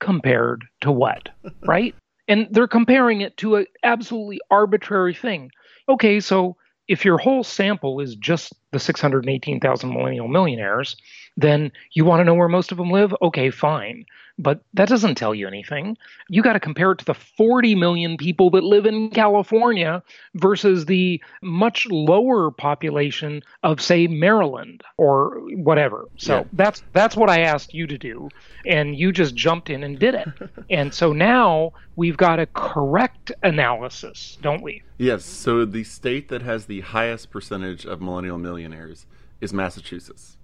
compared 0.00 0.64
to 0.80 0.90
what, 0.90 1.28
right? 1.66 1.94
And 2.28 2.46
they're 2.50 2.68
comparing 2.68 3.20
it 3.20 3.36
to 3.38 3.56
an 3.56 3.66
absolutely 3.82 4.40
arbitrary 4.50 5.14
thing. 5.14 5.50
Okay, 5.88 6.20
so 6.20 6.56
if 6.86 7.04
your 7.04 7.18
whole 7.18 7.42
sample 7.42 8.00
is 8.00 8.14
just 8.14 8.54
the 8.70 8.78
618,000 8.78 9.92
millennial 9.92 10.28
millionaires, 10.28 10.96
then 11.36 11.72
you 11.92 12.04
want 12.04 12.20
to 12.20 12.24
know 12.24 12.34
where 12.34 12.48
most 12.48 12.72
of 12.72 12.78
them 12.78 12.90
live? 12.90 13.14
Okay, 13.22 13.50
fine. 13.50 14.04
But 14.38 14.62
that 14.74 14.88
doesn't 14.88 15.16
tell 15.16 15.34
you 15.34 15.46
anything. 15.46 15.96
You 16.28 16.42
got 16.42 16.54
to 16.54 16.60
compare 16.60 16.92
it 16.92 16.98
to 16.98 17.04
the 17.04 17.14
40 17.14 17.74
million 17.74 18.16
people 18.16 18.50
that 18.50 18.64
live 18.64 18.86
in 18.86 19.10
California 19.10 20.02
versus 20.34 20.86
the 20.86 21.22
much 21.42 21.86
lower 21.90 22.50
population 22.50 23.42
of 23.62 23.80
say 23.80 24.06
Maryland 24.06 24.82
or 24.96 25.40
whatever. 25.56 26.08
So 26.16 26.38
yeah. 26.38 26.44
that's 26.54 26.82
that's 26.92 27.14
what 27.14 27.28
I 27.28 27.42
asked 27.42 27.74
you 27.74 27.86
to 27.86 27.98
do 27.98 28.30
and 28.66 28.96
you 28.96 29.12
just 29.12 29.34
jumped 29.34 29.70
in 29.70 29.84
and 29.84 29.98
did 29.98 30.14
it. 30.14 30.28
and 30.70 30.92
so 30.92 31.12
now 31.12 31.72
we've 31.96 32.16
got 32.16 32.40
a 32.40 32.46
correct 32.46 33.32
analysis, 33.42 34.38
don't 34.40 34.62
we? 34.62 34.82
Yes. 34.98 35.24
So 35.24 35.64
the 35.64 35.84
state 35.84 36.28
that 36.28 36.42
has 36.42 36.66
the 36.66 36.80
highest 36.80 37.30
percentage 37.30 37.84
of 37.84 38.00
millennial 38.00 38.38
millionaires 38.38 39.06
is 39.40 39.52
Massachusetts. 39.52 40.36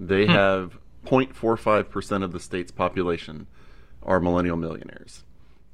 They 0.00 0.24
hmm. 0.24 0.32
have 0.32 0.78
0.45% 1.04 2.24
of 2.24 2.32
the 2.32 2.40
state's 2.40 2.72
population 2.72 3.46
are 4.02 4.18
millennial 4.18 4.56
millionaires. 4.56 5.24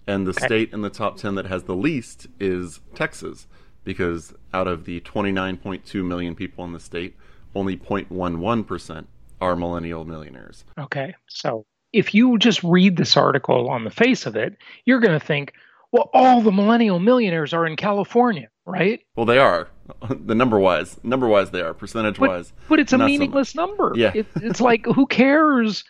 And 0.07 0.27
the 0.27 0.33
okay. 0.33 0.47
state 0.47 0.73
in 0.73 0.83
the 0.83 0.91
top 0.91 1.17
10 1.17 1.37
that 1.37 1.47
has 1.47 1.65
the 1.65 1.75
least 1.75 2.27
is 2.39 2.81
Texas, 2.95 3.47
because 3.85 4.35
out 4.53 4.69
of 4.69 4.85
the 4.85 5.01
29.2 5.01 6.05
million 6.05 6.35
people 6.35 6.65
in 6.65 6.73
the 6.73 6.81
state, 6.81 7.17
only 7.55 7.77
0.11% 7.77 9.07
are 9.41 9.57
millennial 9.57 10.05
millionaires. 10.05 10.65
Okay. 10.79 11.15
So 11.29 11.67
if 11.93 12.15
you 12.15 12.39
just 12.39 12.63
read 12.63 12.97
this 12.97 13.17
article 13.17 13.69
on 13.69 13.85
the 13.85 13.91
face 13.91 14.27
of 14.27 14.37
it, 14.37 14.57
you're 14.85 15.01
going 15.01 15.19
to 15.19 15.25
think, 15.25 15.53
well, 15.93 16.11
all 16.13 16.41
the 16.41 16.53
millennial 16.53 16.99
millionaires 16.99 17.53
are 17.53 17.67
in 17.67 17.77
California, 17.77 18.49
right? 18.65 19.01
Well, 19.15 19.27
they 19.27 19.39
are. 19.39 19.69
The 20.11 20.35
number 20.35 20.59
wise, 20.59 20.99
number 21.03 21.29
wise, 21.29 21.51
they 21.51 21.61
are 21.61 21.75
percentage 21.75 22.19
wise. 22.19 22.51
But, 22.51 22.69
but 22.69 22.81
it's 22.81 22.93
a 22.93 22.99
meaningless 22.99 23.51
so 23.51 23.67
number. 23.67 23.93
Yeah, 23.95 24.13
it, 24.15 24.27
it's 24.37 24.61
like 24.61 24.87
who 24.87 25.07
cares 25.07 25.85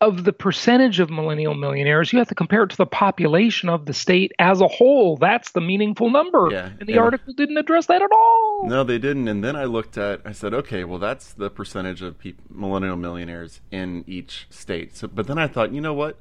of 0.00 0.24
the 0.24 0.32
percentage 0.32 0.98
of 0.98 1.10
millennial 1.10 1.54
millionaires? 1.54 2.12
You 2.12 2.18
have 2.18 2.28
to 2.28 2.34
compare 2.34 2.64
it 2.64 2.70
to 2.70 2.76
the 2.76 2.86
population 2.86 3.68
of 3.68 3.86
the 3.86 3.94
state 3.94 4.32
as 4.38 4.60
a 4.60 4.66
whole. 4.66 5.16
That's 5.16 5.52
the 5.52 5.60
meaningful 5.60 6.10
number. 6.10 6.48
Yeah, 6.50 6.70
and 6.78 6.88
the 6.88 6.98
article 6.98 7.32
didn't 7.34 7.56
address 7.56 7.86
that 7.86 8.02
at 8.02 8.10
all. 8.12 8.66
No, 8.66 8.84
they 8.84 8.98
didn't. 8.98 9.28
And 9.28 9.44
then 9.44 9.54
I 9.54 9.64
looked 9.64 9.96
at, 9.96 10.20
I 10.24 10.32
said, 10.32 10.54
okay, 10.54 10.84
well, 10.84 10.98
that's 10.98 11.32
the 11.32 11.50
percentage 11.50 12.02
of 12.02 12.18
pe- 12.18 12.34
millennial 12.50 12.96
millionaires 12.96 13.60
in 13.70 14.04
each 14.06 14.46
state. 14.50 14.96
So, 14.96 15.06
but 15.08 15.26
then 15.28 15.38
I 15.38 15.46
thought, 15.46 15.72
you 15.72 15.80
know 15.80 15.94
what? 15.94 16.18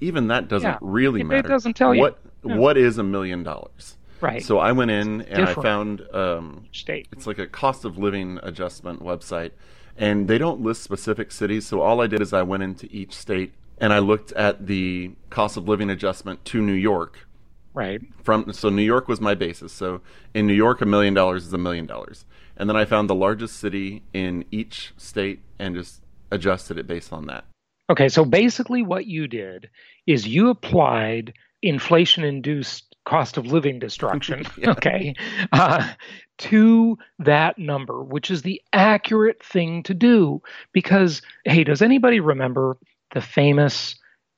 Even 0.00 0.28
that 0.28 0.48
doesn't 0.48 0.68
yeah, 0.68 0.78
really 0.80 1.22
matter. 1.22 1.46
It 1.46 1.50
doesn't 1.50 1.74
tell 1.74 1.94
you 1.94 2.00
what 2.00 2.18
yeah. 2.44 2.56
what 2.56 2.76
is 2.78 2.98
a 2.98 3.02
million 3.02 3.42
dollars. 3.42 3.97
Right. 4.20 4.42
So 4.42 4.58
I 4.58 4.72
went 4.72 4.90
in 4.90 5.22
and 5.22 5.46
Different. 5.46 5.58
I 5.58 5.62
found 5.62 6.14
um, 6.14 6.64
state. 6.72 7.08
It's 7.12 7.26
like 7.26 7.38
a 7.38 7.46
cost 7.46 7.84
of 7.84 7.98
living 7.98 8.38
adjustment 8.42 9.02
website, 9.02 9.52
and 9.96 10.28
they 10.28 10.38
don't 10.38 10.60
list 10.60 10.82
specific 10.82 11.30
cities. 11.30 11.66
So 11.66 11.80
all 11.80 12.00
I 12.00 12.06
did 12.06 12.20
is 12.20 12.32
I 12.32 12.42
went 12.42 12.62
into 12.62 12.88
each 12.90 13.14
state 13.14 13.52
and 13.80 13.92
I 13.92 13.98
looked 14.00 14.32
at 14.32 14.66
the 14.66 15.12
cost 15.30 15.56
of 15.56 15.68
living 15.68 15.90
adjustment 15.90 16.44
to 16.46 16.60
New 16.60 16.72
York. 16.72 17.26
Right. 17.74 18.00
From 18.22 18.52
so 18.52 18.70
New 18.70 18.82
York 18.82 19.06
was 19.08 19.20
my 19.20 19.34
basis. 19.34 19.72
So 19.72 20.00
in 20.34 20.46
New 20.46 20.54
York, 20.54 20.80
a 20.80 20.86
million 20.86 21.14
dollars 21.14 21.46
is 21.46 21.52
a 21.52 21.58
million 21.58 21.86
dollars, 21.86 22.24
and 22.56 22.68
then 22.68 22.76
I 22.76 22.84
found 22.84 23.08
the 23.08 23.14
largest 23.14 23.56
city 23.56 24.02
in 24.12 24.44
each 24.50 24.92
state 24.96 25.40
and 25.58 25.76
just 25.76 26.02
adjusted 26.30 26.78
it 26.78 26.86
based 26.86 27.12
on 27.12 27.26
that. 27.26 27.44
Okay, 27.90 28.08
so 28.08 28.24
basically 28.24 28.82
what 28.82 29.06
you 29.06 29.28
did 29.28 29.70
is 30.06 30.26
you 30.26 30.50
applied 30.50 31.34
inflation 31.62 32.24
induced 32.24 32.87
cost 33.08 33.38
of 33.38 33.46
living 33.46 33.78
destruction, 33.78 34.44
yeah. 34.58 34.70
okay, 34.70 35.14
uh, 35.52 35.92
to 36.36 36.98
that 37.18 37.58
number, 37.58 38.02
which 38.02 38.30
is 38.30 38.42
the 38.42 38.60
accurate 38.72 39.42
thing 39.42 39.82
to 39.84 39.94
do. 39.94 40.42
Because, 40.72 41.22
hey, 41.44 41.64
does 41.64 41.80
anybody 41.82 42.20
remember 42.20 42.76
the 43.14 43.22
famous 43.22 43.96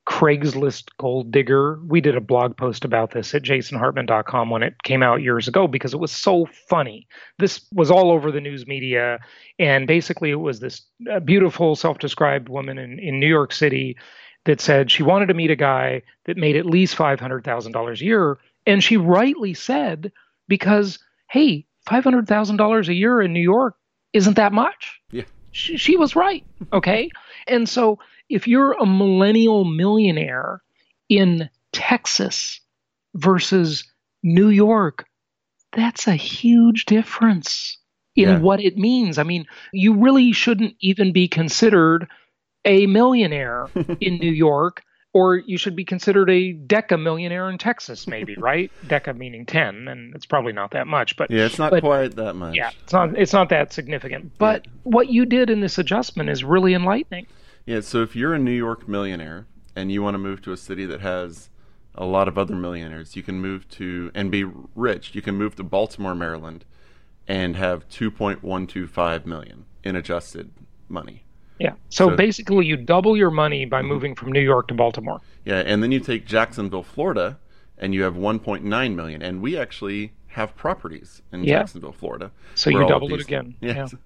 Craigslist 0.09 0.89
gold 0.99 1.33
digger? 1.33 1.81
We 1.87 2.01
did 2.01 2.17
a 2.17 2.21
blog 2.21 2.57
post 2.57 2.85
about 2.85 3.11
this 3.11 3.35
at 3.35 3.43
jasonhartman.com 3.43 4.51
when 4.51 4.63
it 4.63 4.83
came 4.85 5.03
out 5.03 5.23
years 5.23 5.49
ago 5.49 5.67
because 5.67 5.93
it 5.93 6.01
was 6.01 6.13
so 6.13 6.47
funny. 6.69 7.09
This 7.39 7.67
was 7.75 7.91
all 7.91 8.11
over 8.13 8.31
the 8.31 8.41
news 8.41 8.67
media. 8.67 9.19
And 9.59 9.87
basically, 9.87 10.31
it 10.31 10.37
was 10.41 10.61
this 10.61 10.83
uh, 11.13 11.21
beautiful 11.21 11.75
self 11.75 11.99
described 11.99 12.49
woman 12.49 12.79
in, 12.79 12.99
in 13.01 13.19
New 13.19 13.29
York 13.29 13.53
City 13.53 13.97
that 14.47 14.61
said 14.61 14.91
she 14.91 15.03
wanted 15.03 15.27
to 15.27 15.35
meet 15.35 15.51
a 15.51 15.57
guy 15.57 16.03
that 16.25 16.37
made 16.37 16.57
at 16.57 16.65
least 16.65 16.97
$500,000 16.97 18.01
a 18.01 18.05
year. 18.05 18.39
And 18.67 18.83
she 18.83 18.97
rightly 18.97 19.55
said, 19.55 20.13
because, 20.49 20.99
hey, 21.31 21.67
$500,000 21.87 22.89
a 22.89 22.95
year 22.95 23.21
in 23.23 23.33
New 23.33 23.41
York 23.41 23.77
isn't 24.13 24.37
that 24.37 24.53
much. 24.53 25.01
Yeah. 25.11 25.25
She, 25.53 25.77
she 25.77 25.97
was 25.97 26.15
right. 26.15 26.45
Okay. 26.73 27.11
and 27.47 27.69
so 27.69 27.99
if 28.29 28.47
you're 28.47 28.73
a 28.73 28.87
millennial 28.87 29.65
millionaire 29.65 30.63
in 31.09 31.51
Texas 31.73 32.61
versus 33.15 33.85
New 34.23 34.49
York, 34.49 35.07
that's 35.73 36.07
a 36.07 36.15
huge 36.15 36.87
difference 36.87 37.79
in 38.17 38.29
yeah. 38.29 38.39
what 38.39 38.61
it 38.61 38.77
means. 38.77 39.19
I 39.19 39.25
mean, 39.25 39.47
you 39.73 39.95
really 39.95 40.33
shouldn't 40.33 40.77
even 40.81 41.13
be 41.13 41.29
considered 41.29 42.09
a 42.65 42.87
millionaire 42.87 43.69
in 44.01 44.19
New 44.19 44.31
York 44.31 44.83
or 45.13 45.37
you 45.37 45.59
should 45.59 45.75
be 45.75 45.85
considered 45.85 46.31
a 46.31 46.55
deca 46.55 47.01
millionaire 47.01 47.51
in 47.51 47.59
Texas, 47.59 48.07
maybe, 48.07 48.35
right? 48.39 48.71
deca 48.87 49.17
meaning 49.17 49.47
ten, 49.47 49.89
and 49.89 50.15
it's 50.15 50.27
probably 50.27 50.53
not 50.53 50.73
that 50.73 50.87
much, 50.87 51.17
but 51.17 51.31
yeah, 51.31 51.47
it's 51.47 51.59
not 51.59 51.71
but, 51.71 51.83
quite 51.83 52.17
that 52.17 52.35
much. 52.35 52.57
Yeah, 52.57 52.71
it's 52.83 52.93
not 52.93 53.19
it's 53.19 53.33
not 53.33 53.49
that 53.49 53.73
significant. 53.73 54.33
But 54.39 54.67
yeah. 54.67 54.73
what 54.85 55.09
you 55.09 55.27
did 55.27 55.51
in 55.51 55.61
this 55.61 55.79
adjustment 55.79 56.31
is 56.31 56.45
really 56.45 56.75
enlightening. 56.75 57.27
Yeah, 57.67 57.81
so 57.81 58.03
if 58.03 58.17
you're 58.17 58.35
a 58.35 58.39
New 58.39 58.51
York 58.53 58.89
millionaire 58.89 59.47
and 59.77 59.93
you 59.93 60.03
want 60.03 60.15
to 60.15 60.19
move 60.19 60.43
to 60.43 60.53
a 60.53 60.57
city 60.57 60.87
that 60.87 61.01
has 61.01 61.51
a 61.95 62.05
lot 62.05 62.29
of 62.29 62.39
other 62.39 62.55
millionaires, 62.55 63.17
you 63.17 63.23
can 63.23 63.41
move 63.41 63.69
to 63.69 64.11
and 64.15 64.31
be 64.31 64.45
rich. 64.75 65.15
You 65.15 65.23
can 65.23 65.37
move 65.37 65.57
to 65.57 65.65
Baltimore, 65.65 66.15
Maryland, 66.15 66.65
and 67.27 67.57
have 67.57 67.89
2.125 67.89 69.27
million 69.27 69.67
in 69.85 69.97
adjusted 69.97 70.51
money. 70.89 71.25
Yeah. 71.61 71.73
So, 71.91 72.09
so, 72.09 72.17
basically, 72.17 72.67
you 72.67 72.77
double 72.77 73.17
your 73.17 73.31
money 73.31 73.67
by 73.67 73.81
mm-hmm. 73.81 73.89
moving 73.89 74.15
from 74.15 74.33
New 74.33 74.41
York 74.41 74.69
to 74.69 74.75
Baltimore. 74.75 75.21
Yeah, 75.45 75.59
and 75.59 75.83
then 75.83 75.93
you 75.93 76.01
take 76.01 76.27
Jacksonville, 76.27 76.83
Florida, 76.83 77.39
and 77.79 77.95
you 77.95 78.03
have 78.03 78.15
1.9 78.15 78.95
million. 78.95 79.23
And 79.23 79.43
we 79.43 79.59
actually 79.59 80.13
have 80.29 80.57
properties 80.57 81.21
in 81.33 81.45
yeah. 81.45 81.59
Jacksonville, 81.59 81.93
Florida. 81.93 82.31
So 82.55 82.71
you 82.71 82.87
double 82.89 83.13
it 83.15 83.21
again. 83.21 83.57
Yes. 83.61 83.93
Yeah. 83.93 83.99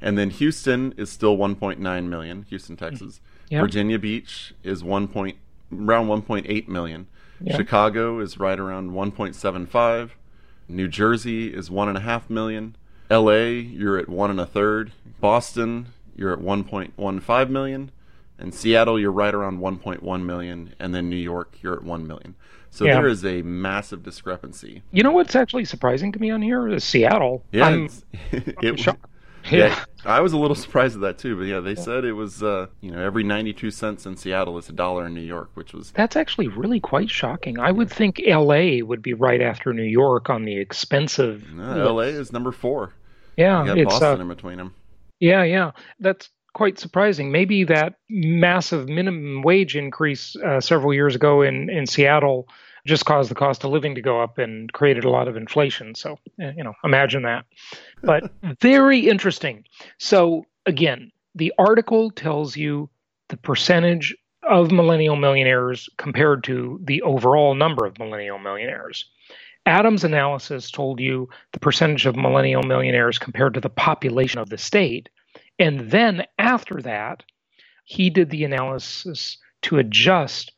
And 0.00 0.18
then 0.18 0.28
Houston 0.28 0.92
is 0.98 1.10
still 1.10 1.38
1.9 1.38 1.78
million, 2.08 2.44
Houston, 2.50 2.76
mm. 2.76 2.80
Texas. 2.80 3.20
Yeah. 3.48 3.60
Virginia 3.60 3.98
Beach 3.98 4.52
is 4.62 4.84
1. 4.84 5.08
Point, 5.08 5.38
around 5.72 6.08
1.8 6.08 6.68
million. 6.68 7.06
Yeah. 7.40 7.56
Chicago 7.56 8.18
is 8.18 8.38
right 8.38 8.58
around 8.58 8.90
1.75. 8.90 10.10
New 10.68 10.88
Jersey 10.88 11.54
is 11.54 11.70
one 11.70 11.88
and 11.88 11.96
a 11.96 12.00
half 12.00 12.28
million. 12.28 12.76
L.A. 13.08 13.52
you're 13.52 13.98
at 13.98 14.08
one 14.08 14.30
and 14.30 14.40
a 14.40 14.46
third. 14.46 14.92
Boston 15.20 15.92
you're 16.16 16.32
at 16.32 16.40
1.15 16.40 17.50
million, 17.50 17.90
and 18.38 18.54
Seattle 18.54 18.98
you're 18.98 19.12
right 19.12 19.34
around 19.34 19.60
1.1 19.60 20.24
million, 20.24 20.74
and 20.78 20.94
then 20.94 21.08
New 21.08 21.16
York 21.16 21.58
you're 21.62 21.74
at 21.74 21.82
1 21.82 22.06
million. 22.06 22.34
So 22.70 22.84
yeah. 22.84 22.94
there 22.94 23.06
is 23.06 23.24
a 23.24 23.40
massive 23.42 24.02
discrepancy. 24.02 24.82
You 24.92 25.02
know 25.02 25.12
what's 25.12 25.34
actually 25.34 25.64
surprising 25.64 26.12
to 26.12 26.18
me 26.18 26.30
on 26.30 26.42
here 26.42 26.68
is 26.68 26.84
Seattle. 26.84 27.42
Yeah, 27.50 27.66
I'm, 27.66 27.88
it, 28.32 28.78
shocked. 28.78 29.06
Yeah. 29.50 29.68
yeah. 29.68 29.84
I 30.04 30.20
was 30.22 30.32
a 30.32 30.36
little 30.36 30.56
surprised 30.56 30.96
at 30.96 31.02
that 31.02 31.18
too, 31.18 31.36
but 31.36 31.44
yeah, 31.44 31.60
they 31.60 31.76
said 31.76 32.04
it 32.04 32.14
was 32.14 32.42
uh, 32.42 32.66
you 32.80 32.90
know 32.90 33.00
every 33.00 33.22
ninety 33.22 33.52
two 33.52 33.70
cents 33.70 34.04
in 34.04 34.16
Seattle 34.16 34.58
is 34.58 34.68
a 34.68 34.72
dollar 34.72 35.06
in 35.06 35.14
New 35.14 35.20
York, 35.20 35.50
which 35.54 35.72
was 35.72 35.92
that's 35.92 36.16
actually 36.16 36.48
really 36.48 36.80
quite 36.80 37.08
shocking. 37.08 37.60
I 37.60 37.70
would 37.70 37.88
think 37.88 38.20
L.A. 38.26 38.82
would 38.82 39.02
be 39.02 39.14
right 39.14 39.40
after 39.40 39.72
New 39.72 39.84
York 39.84 40.28
on 40.30 40.44
the 40.44 40.58
expensive. 40.58 41.52
No, 41.52 41.80
L.A. 41.86 42.06
is 42.06 42.32
number 42.32 42.50
four. 42.50 42.92
Yeah, 43.36 43.60
you 43.60 43.66
got 43.68 43.78
it's, 43.78 43.92
Boston 43.92 44.18
uh, 44.18 44.22
in 44.22 44.28
between 44.28 44.58
them. 44.58 44.74
Yeah, 45.20 45.42
yeah, 45.42 45.72
that's 46.00 46.28
quite 46.52 46.78
surprising. 46.78 47.30
Maybe 47.30 47.64
that 47.64 47.94
massive 48.08 48.88
minimum 48.88 49.42
wage 49.42 49.76
increase 49.76 50.36
uh, 50.36 50.60
several 50.60 50.94
years 50.94 51.14
ago 51.14 51.42
in 51.42 51.68
in 51.70 51.86
Seattle 51.86 52.48
just 52.86 53.04
caused 53.04 53.30
the 53.30 53.34
cost 53.34 53.64
of 53.64 53.70
living 53.70 53.94
to 53.96 54.00
go 54.00 54.22
up 54.22 54.38
and 54.38 54.72
created 54.72 55.04
a 55.04 55.10
lot 55.10 55.28
of 55.28 55.36
inflation. 55.36 55.94
So, 55.94 56.18
eh, 56.40 56.52
you 56.56 56.64
know, 56.64 56.72
imagine 56.84 57.22
that. 57.24 57.44
But 58.02 58.32
very 58.60 59.08
interesting. 59.08 59.64
So, 59.98 60.46
again, 60.64 61.10
the 61.34 61.52
article 61.58 62.10
tells 62.10 62.56
you 62.56 62.88
the 63.28 63.36
percentage 63.36 64.16
of 64.44 64.70
millennial 64.70 65.16
millionaires 65.16 65.88
compared 65.98 66.44
to 66.44 66.80
the 66.84 67.02
overall 67.02 67.54
number 67.54 67.84
of 67.84 67.98
millennial 67.98 68.38
millionaires. 68.38 69.04
Adam's 69.66 70.04
analysis 70.04 70.70
told 70.70 71.00
you 71.00 71.28
the 71.52 71.60
percentage 71.60 72.06
of 72.06 72.16
millennial 72.16 72.62
millionaires 72.62 73.18
compared 73.18 73.54
to 73.54 73.60
the 73.60 73.68
population 73.68 74.38
of 74.38 74.48
the 74.48 74.58
state. 74.58 75.08
And 75.58 75.90
then 75.90 76.24
after 76.38 76.80
that, 76.82 77.24
he 77.84 78.08
did 78.10 78.30
the 78.30 78.44
analysis 78.44 79.38
to 79.62 79.78
adjust 79.78 80.52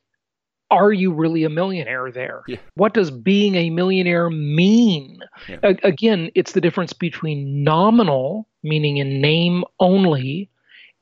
are 0.70 0.92
you 0.92 1.12
really 1.12 1.44
a 1.44 1.48
millionaire 1.48 2.10
there? 2.12 2.42
Yeah. 2.46 2.58
What 2.74 2.92
does 2.94 3.10
being 3.10 3.54
a 3.54 3.70
millionaire 3.70 4.28
mean? 4.28 5.20
Yeah. 5.48 5.58
A- 5.62 5.78
again, 5.82 6.30
it's 6.34 6.52
the 6.52 6.60
difference 6.60 6.92
between 6.92 7.64
nominal, 7.64 8.48
meaning 8.62 8.98
in 8.98 9.20
name 9.20 9.64
only, 9.80 10.50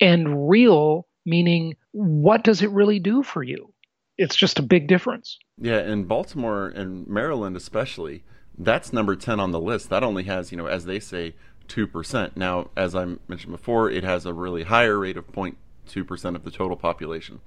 and 0.01 0.49
real, 0.49 1.09
meaning 1.25 1.77
what 1.93 2.45
does 2.45 2.63
it 2.63 2.71
really 2.71 3.01
do 3.01 3.23
for 3.23 3.43
you? 3.43 3.73
It's 4.19 4.37
just 4.37 4.59
a 4.59 4.63
big 4.63 4.87
difference. 4.87 5.39
Yeah, 5.59 5.81
in 5.81 6.05
Baltimore 6.05 6.69
and 6.69 7.07
Maryland 7.07 7.57
especially, 7.57 8.23
that's 8.59 8.93
number 8.93 9.17
10 9.17 9.41
on 9.41 9.53
the 9.53 9.61
list. 9.61 9.89
That 9.89 10.03
only 10.03 10.25
has, 10.25 10.51
you 10.53 10.59
know, 10.59 10.67
as 10.67 10.85
they 10.85 11.01
say, 11.01 11.35
2%. 11.69 12.37
Now, 12.37 12.71
as 12.77 12.95
I 12.95 13.05
mentioned 13.27 13.53
before, 13.53 13.91
it 13.91 14.05
has 14.05 14.27
a 14.27 14.35
really 14.35 14.65
higher 14.65 14.99
rate 14.99 15.17
of 15.17 15.33
0.2% 15.33 16.35
of 16.35 16.45
the 16.45 16.51
total 16.51 16.77
population. 16.77 17.41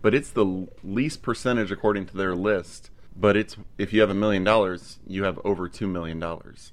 But 0.00 0.14
it's 0.14 0.30
the 0.30 0.68
least 0.82 1.22
percentage 1.22 1.70
according 1.70 2.06
to 2.06 2.16
their 2.16 2.34
list. 2.34 2.90
But 3.14 3.36
it's 3.36 3.56
if 3.78 3.92
you 3.92 4.00
have 4.00 4.10
a 4.10 4.14
million 4.14 4.42
dollars, 4.42 4.98
you 5.06 5.24
have 5.24 5.38
over 5.44 5.68
2 5.68 5.86
million 5.86 6.18
dollars 6.18 6.72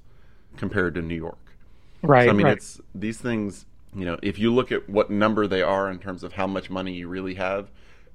compared 0.56 0.94
to 0.94 1.02
New 1.02 1.14
York. 1.14 1.38
Right. 2.02 2.24
So, 2.24 2.30
I 2.30 2.32
mean, 2.32 2.46
right. 2.46 2.56
it's 2.56 2.80
these 2.94 3.18
things, 3.18 3.66
you 3.94 4.04
know, 4.04 4.18
if 4.22 4.38
you 4.38 4.52
look 4.52 4.72
at 4.72 4.88
what 4.88 5.10
number 5.10 5.46
they 5.46 5.62
are 5.62 5.90
in 5.90 5.98
terms 5.98 6.24
of 6.24 6.32
how 6.32 6.46
much 6.46 6.70
money 6.70 6.94
you 6.94 7.08
really 7.08 7.34
have 7.34 7.70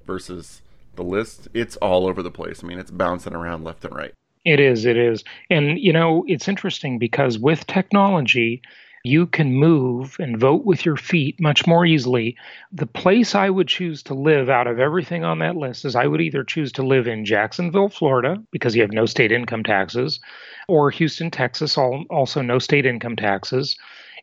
versus 0.06 0.60
the 0.96 1.04
list, 1.04 1.48
it's 1.54 1.76
all 1.76 2.06
over 2.06 2.22
the 2.22 2.30
place. 2.30 2.62
I 2.62 2.66
mean, 2.66 2.78
it's 2.78 2.90
bouncing 2.90 3.34
around 3.34 3.64
left 3.64 3.84
and 3.84 3.94
right. 3.94 4.12
It 4.44 4.60
is, 4.60 4.86
it 4.86 4.96
is. 4.96 5.24
And, 5.50 5.78
you 5.78 5.92
know, 5.92 6.24
it's 6.28 6.48
interesting 6.48 6.98
because 6.98 7.38
with 7.38 7.66
technology, 7.66 8.62
you 9.06 9.26
can 9.26 9.54
move 9.54 10.16
and 10.18 10.38
vote 10.38 10.64
with 10.64 10.84
your 10.84 10.96
feet 10.96 11.40
much 11.40 11.66
more 11.66 11.86
easily. 11.86 12.36
The 12.72 12.86
place 12.86 13.34
I 13.34 13.50
would 13.50 13.68
choose 13.68 14.02
to 14.04 14.14
live 14.14 14.48
out 14.48 14.66
of 14.66 14.80
everything 14.80 15.24
on 15.24 15.38
that 15.38 15.56
list 15.56 15.84
is 15.84 15.94
I 15.94 16.06
would 16.06 16.20
either 16.20 16.42
choose 16.42 16.72
to 16.72 16.82
live 16.82 17.06
in 17.06 17.24
Jacksonville, 17.24 17.88
Florida, 17.88 18.42
because 18.50 18.74
you 18.74 18.82
have 18.82 18.92
no 18.92 19.06
state 19.06 19.30
income 19.30 19.62
taxes, 19.62 20.18
or 20.66 20.90
Houston, 20.90 21.30
Texas, 21.30 21.78
also 21.78 22.42
no 22.42 22.58
state 22.58 22.84
income 22.84 23.14
taxes, 23.14 23.76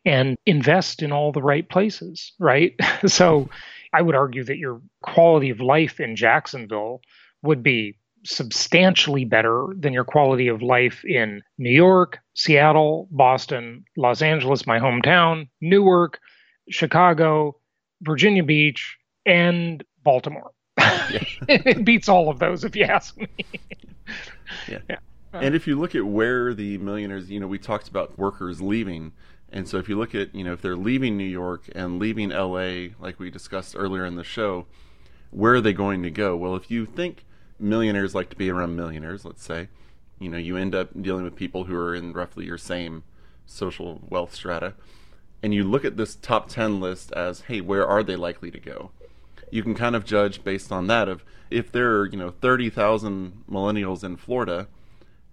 and 0.04 0.36
invest 0.44 1.02
in 1.02 1.12
all 1.12 1.32
the 1.32 1.42
right 1.42 1.68
places, 1.68 2.32
right? 2.38 2.74
so 3.06 3.48
I 3.94 4.02
would 4.02 4.14
argue 4.14 4.44
that 4.44 4.58
your 4.58 4.80
quality 5.02 5.50
of 5.50 5.60
life 5.60 6.00
in 6.00 6.16
Jacksonville 6.16 7.00
would 7.42 7.62
be 7.62 7.96
substantially 8.24 9.24
better 9.24 9.66
than 9.78 9.92
your 9.92 10.04
quality 10.04 10.48
of 10.48 10.62
life 10.62 11.04
in 11.04 11.42
New 11.58 11.70
York, 11.70 12.18
Seattle, 12.34 13.06
Boston, 13.10 13.84
Los 13.96 14.22
Angeles, 14.22 14.66
my 14.66 14.78
hometown, 14.78 15.48
Newark, 15.60 16.18
Chicago, 16.70 17.56
Virginia 18.02 18.42
Beach, 18.42 18.96
and 19.26 19.84
Baltimore. 20.02 20.50
it 21.48 21.84
beats 21.84 22.08
all 22.08 22.30
of 22.30 22.38
those, 22.38 22.64
if 22.64 22.74
you 22.74 22.84
ask 22.84 23.16
me. 23.16 23.28
yeah. 24.68 24.78
yeah. 24.88 24.96
And 25.32 25.54
if 25.54 25.66
you 25.66 25.78
look 25.78 25.94
at 25.94 26.06
where 26.06 26.54
the 26.54 26.78
millionaires, 26.78 27.28
you 27.28 27.40
know, 27.40 27.46
we 27.48 27.58
talked 27.58 27.88
about 27.88 28.18
workers 28.18 28.60
leaving. 28.60 29.12
And 29.54 29.68
so 29.68 29.78
if 29.78 29.88
you 29.88 29.96
look 29.96 30.16
at, 30.16 30.34
you 30.34 30.42
know, 30.42 30.52
if 30.52 30.60
they're 30.60 30.74
leaving 30.74 31.16
New 31.16 31.22
York 31.22 31.70
and 31.76 32.00
leaving 32.00 32.30
LA, 32.30 32.88
like 32.98 33.20
we 33.20 33.30
discussed 33.30 33.76
earlier 33.78 34.04
in 34.04 34.16
the 34.16 34.24
show, 34.24 34.66
where 35.30 35.54
are 35.54 35.60
they 35.60 35.72
going 35.72 36.02
to 36.02 36.10
go? 36.10 36.36
Well, 36.36 36.56
if 36.56 36.72
you 36.72 36.84
think 36.84 37.24
millionaires 37.60 38.16
like 38.16 38.30
to 38.30 38.36
be 38.36 38.50
around 38.50 38.74
millionaires, 38.74 39.24
let's 39.24 39.44
say, 39.44 39.68
you 40.18 40.28
know, 40.28 40.38
you 40.38 40.56
end 40.56 40.74
up 40.74 41.00
dealing 41.00 41.22
with 41.22 41.36
people 41.36 41.64
who 41.64 41.76
are 41.76 41.94
in 41.94 42.12
roughly 42.12 42.46
your 42.46 42.58
same 42.58 43.04
social 43.46 44.00
wealth 44.10 44.34
strata. 44.34 44.74
And 45.40 45.54
you 45.54 45.62
look 45.62 45.84
at 45.84 45.96
this 45.96 46.16
top 46.16 46.48
10 46.48 46.80
list 46.80 47.12
as, 47.12 47.42
hey, 47.42 47.60
where 47.60 47.86
are 47.86 48.02
they 48.02 48.16
likely 48.16 48.50
to 48.50 48.58
go? 48.58 48.90
You 49.52 49.62
can 49.62 49.76
kind 49.76 49.94
of 49.94 50.04
judge 50.04 50.42
based 50.42 50.72
on 50.72 50.88
that 50.88 51.08
of 51.08 51.24
if 51.48 51.70
there 51.70 52.00
are, 52.00 52.06
you 52.06 52.18
know, 52.18 52.30
30,000 52.30 53.44
millennials 53.48 54.02
in 54.02 54.16
Florida, 54.16 54.66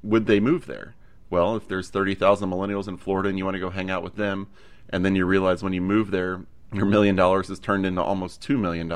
would 0.04 0.28
they 0.28 0.40
move 0.40 0.68
there? 0.68 0.94
Well, 1.32 1.56
if 1.56 1.68
there's 1.68 1.90
30,000 1.90 2.50
millennials 2.50 2.90
in 2.90 2.98
Florida 2.98 3.30
and 3.30 3.38
you 3.38 3.46
want 3.46 3.56
to 3.56 3.60
go 3.60 3.70
hang 3.70 3.90
out 3.90 4.04
with 4.04 4.16
them, 4.16 4.48
and 4.90 5.04
then 5.04 5.16
you 5.16 5.26
realize 5.26 5.64
when 5.64 5.74
you 5.74 5.82
move 5.82 6.12
there, 6.12 6.42
your 6.74 6.86
million 6.86 7.16
dollars 7.16 7.50
is 7.50 7.58
turned 7.58 7.86
into 7.86 8.04
almost 8.04 8.42
$2 8.42 8.60
million, 8.60 8.90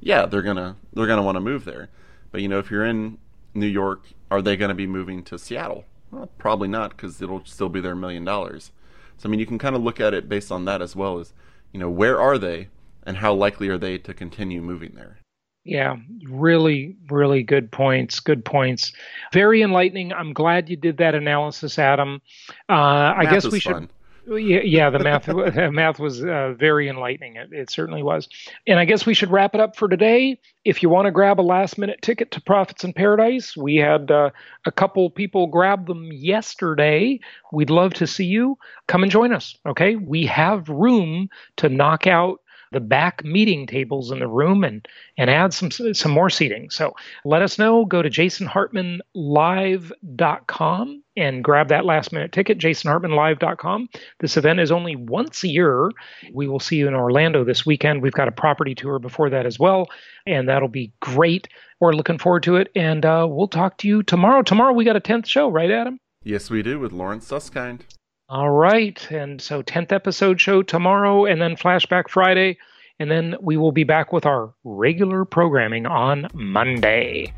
yeah, 0.00 0.26
they're 0.26 0.42
to 0.56 0.76
they're 0.92 1.06
to 1.18 1.22
want 1.22 1.36
to 1.36 1.40
move 1.40 1.64
there. 1.64 1.88
But 2.32 2.42
you 2.42 2.48
know, 2.48 2.58
if 2.58 2.70
you're 2.70 2.84
in 2.84 3.18
New 3.54 3.66
York, 3.66 4.02
are 4.30 4.42
they 4.42 4.56
to 4.68 4.74
be 4.74 4.86
moving 4.86 5.22
to 5.24 5.38
Seattle? 5.38 5.84
Well, 6.10 6.28
probably 6.38 6.68
not 6.68 6.90
because 6.90 7.22
it'll 7.22 7.44
still 7.44 7.68
be 7.68 7.80
their 7.80 7.94
million 7.94 8.24
dollars. 8.24 8.72
So 9.16 9.28
I 9.28 9.30
mean, 9.30 9.38
you 9.38 9.46
can 9.46 9.58
kind 9.58 9.76
of 9.76 9.82
look 9.82 10.00
at 10.00 10.14
it 10.14 10.28
based 10.28 10.50
on 10.50 10.64
that 10.64 10.82
as 10.82 10.96
well 10.96 11.18
as, 11.18 11.32
you 11.72 11.78
know, 11.78 11.90
where 11.90 12.20
are 12.20 12.38
they 12.38 12.68
and 13.04 13.18
how 13.18 13.32
likely 13.32 13.68
are 13.68 13.78
they 13.78 13.98
to 13.98 14.12
continue 14.12 14.60
moving 14.60 14.92
there? 14.94 15.18
Yeah, 15.64 15.96
really, 16.24 16.96
really 17.10 17.42
good 17.42 17.70
points. 17.70 18.20
Good 18.20 18.44
points. 18.44 18.92
Very 19.32 19.62
enlightening. 19.62 20.12
I'm 20.12 20.32
glad 20.32 20.70
you 20.70 20.76
did 20.76 20.96
that 20.98 21.14
analysis, 21.14 21.78
Adam. 21.78 22.22
Uh, 22.68 23.14
I 23.16 23.26
guess 23.30 23.46
we 23.46 23.60
should. 23.60 23.72
Fun. 23.72 23.90
Yeah, 24.26 24.60
yeah, 24.62 24.90
the 24.90 24.98
math 25.00 25.26
math 25.72 25.98
was 25.98 26.22
uh, 26.22 26.54
very 26.56 26.88
enlightening. 26.88 27.36
It, 27.36 27.52
it 27.52 27.70
certainly 27.70 28.02
was. 28.02 28.28
And 28.66 28.78
I 28.78 28.84
guess 28.84 29.04
we 29.04 29.14
should 29.14 29.30
wrap 29.30 29.54
it 29.54 29.60
up 29.60 29.76
for 29.76 29.88
today. 29.88 30.38
If 30.64 30.82
you 30.82 30.88
want 30.88 31.06
to 31.06 31.10
grab 31.10 31.40
a 31.40 31.42
last 31.42 31.78
minute 31.78 32.00
ticket 32.00 32.30
to 32.32 32.40
Profits 32.40 32.84
in 32.84 32.92
Paradise, 32.92 33.56
we 33.56 33.76
had 33.76 34.10
uh, 34.10 34.30
a 34.66 34.72
couple 34.72 35.10
people 35.10 35.46
grab 35.46 35.86
them 35.86 36.10
yesterday. 36.12 37.18
We'd 37.52 37.70
love 37.70 37.94
to 37.94 38.06
see 38.06 38.26
you. 38.26 38.56
Come 38.86 39.02
and 39.02 39.10
join 39.10 39.32
us. 39.32 39.56
Okay, 39.66 39.96
we 39.96 40.26
have 40.26 40.68
room 40.68 41.28
to 41.56 41.68
knock 41.68 42.06
out 42.06 42.40
the 42.72 42.80
back 42.80 43.24
meeting 43.24 43.66
tables 43.66 44.10
in 44.10 44.18
the 44.20 44.28
room 44.28 44.64
and 44.64 44.88
and 45.16 45.30
add 45.30 45.52
some 45.52 45.70
some 45.70 46.12
more 46.12 46.30
seating. 46.30 46.70
So 46.70 46.94
let 47.24 47.42
us 47.42 47.58
know. 47.58 47.84
Go 47.84 48.00
to 48.02 48.10
jasonhartmanlive.com 48.10 51.02
and 51.16 51.44
grab 51.44 51.68
that 51.68 51.84
last 51.84 52.12
minute 52.12 52.32
ticket, 52.32 52.58
jasonhartmanlive.com. 52.58 53.88
This 54.20 54.36
event 54.36 54.60
is 54.60 54.72
only 54.72 54.96
once 54.96 55.44
a 55.44 55.48
year. 55.48 55.90
We 56.32 56.48
will 56.48 56.60
see 56.60 56.76
you 56.76 56.88
in 56.88 56.94
Orlando 56.94 57.44
this 57.44 57.66
weekend. 57.66 58.02
We've 58.02 58.12
got 58.12 58.28
a 58.28 58.32
property 58.32 58.74
tour 58.74 58.98
before 58.98 59.30
that 59.30 59.46
as 59.46 59.58
well, 59.58 59.88
and 60.26 60.48
that'll 60.48 60.68
be 60.68 60.92
great. 61.00 61.48
We're 61.80 61.94
looking 61.94 62.18
forward 62.18 62.42
to 62.44 62.56
it, 62.56 62.70
and 62.74 63.04
uh, 63.04 63.26
we'll 63.28 63.48
talk 63.48 63.76
to 63.78 63.88
you 63.88 64.02
tomorrow. 64.02 64.42
Tomorrow 64.42 64.74
we 64.74 64.84
got 64.84 64.96
a 64.96 65.00
10th 65.00 65.26
show, 65.26 65.50
right, 65.50 65.70
Adam? 65.70 65.98
Yes, 66.22 66.50
we 66.50 66.62
do 66.62 66.78
with 66.78 66.92
Lawrence 66.92 67.26
Susskind. 67.26 67.86
All 68.30 68.50
right. 68.50 69.10
And 69.10 69.42
so 69.42 69.60
10th 69.60 69.90
episode 69.90 70.40
show 70.40 70.62
tomorrow 70.62 71.24
and 71.26 71.42
then 71.42 71.56
flashback 71.56 72.08
Friday. 72.08 72.58
And 73.00 73.10
then 73.10 73.34
we 73.40 73.56
will 73.56 73.72
be 73.72 73.82
back 73.82 74.12
with 74.12 74.24
our 74.24 74.54
regular 74.62 75.24
programming 75.24 75.84
on 75.84 76.28
Monday. 76.32 77.32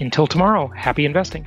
Until 0.00 0.26
tomorrow, 0.26 0.66
happy 0.66 1.06
investing. 1.06 1.46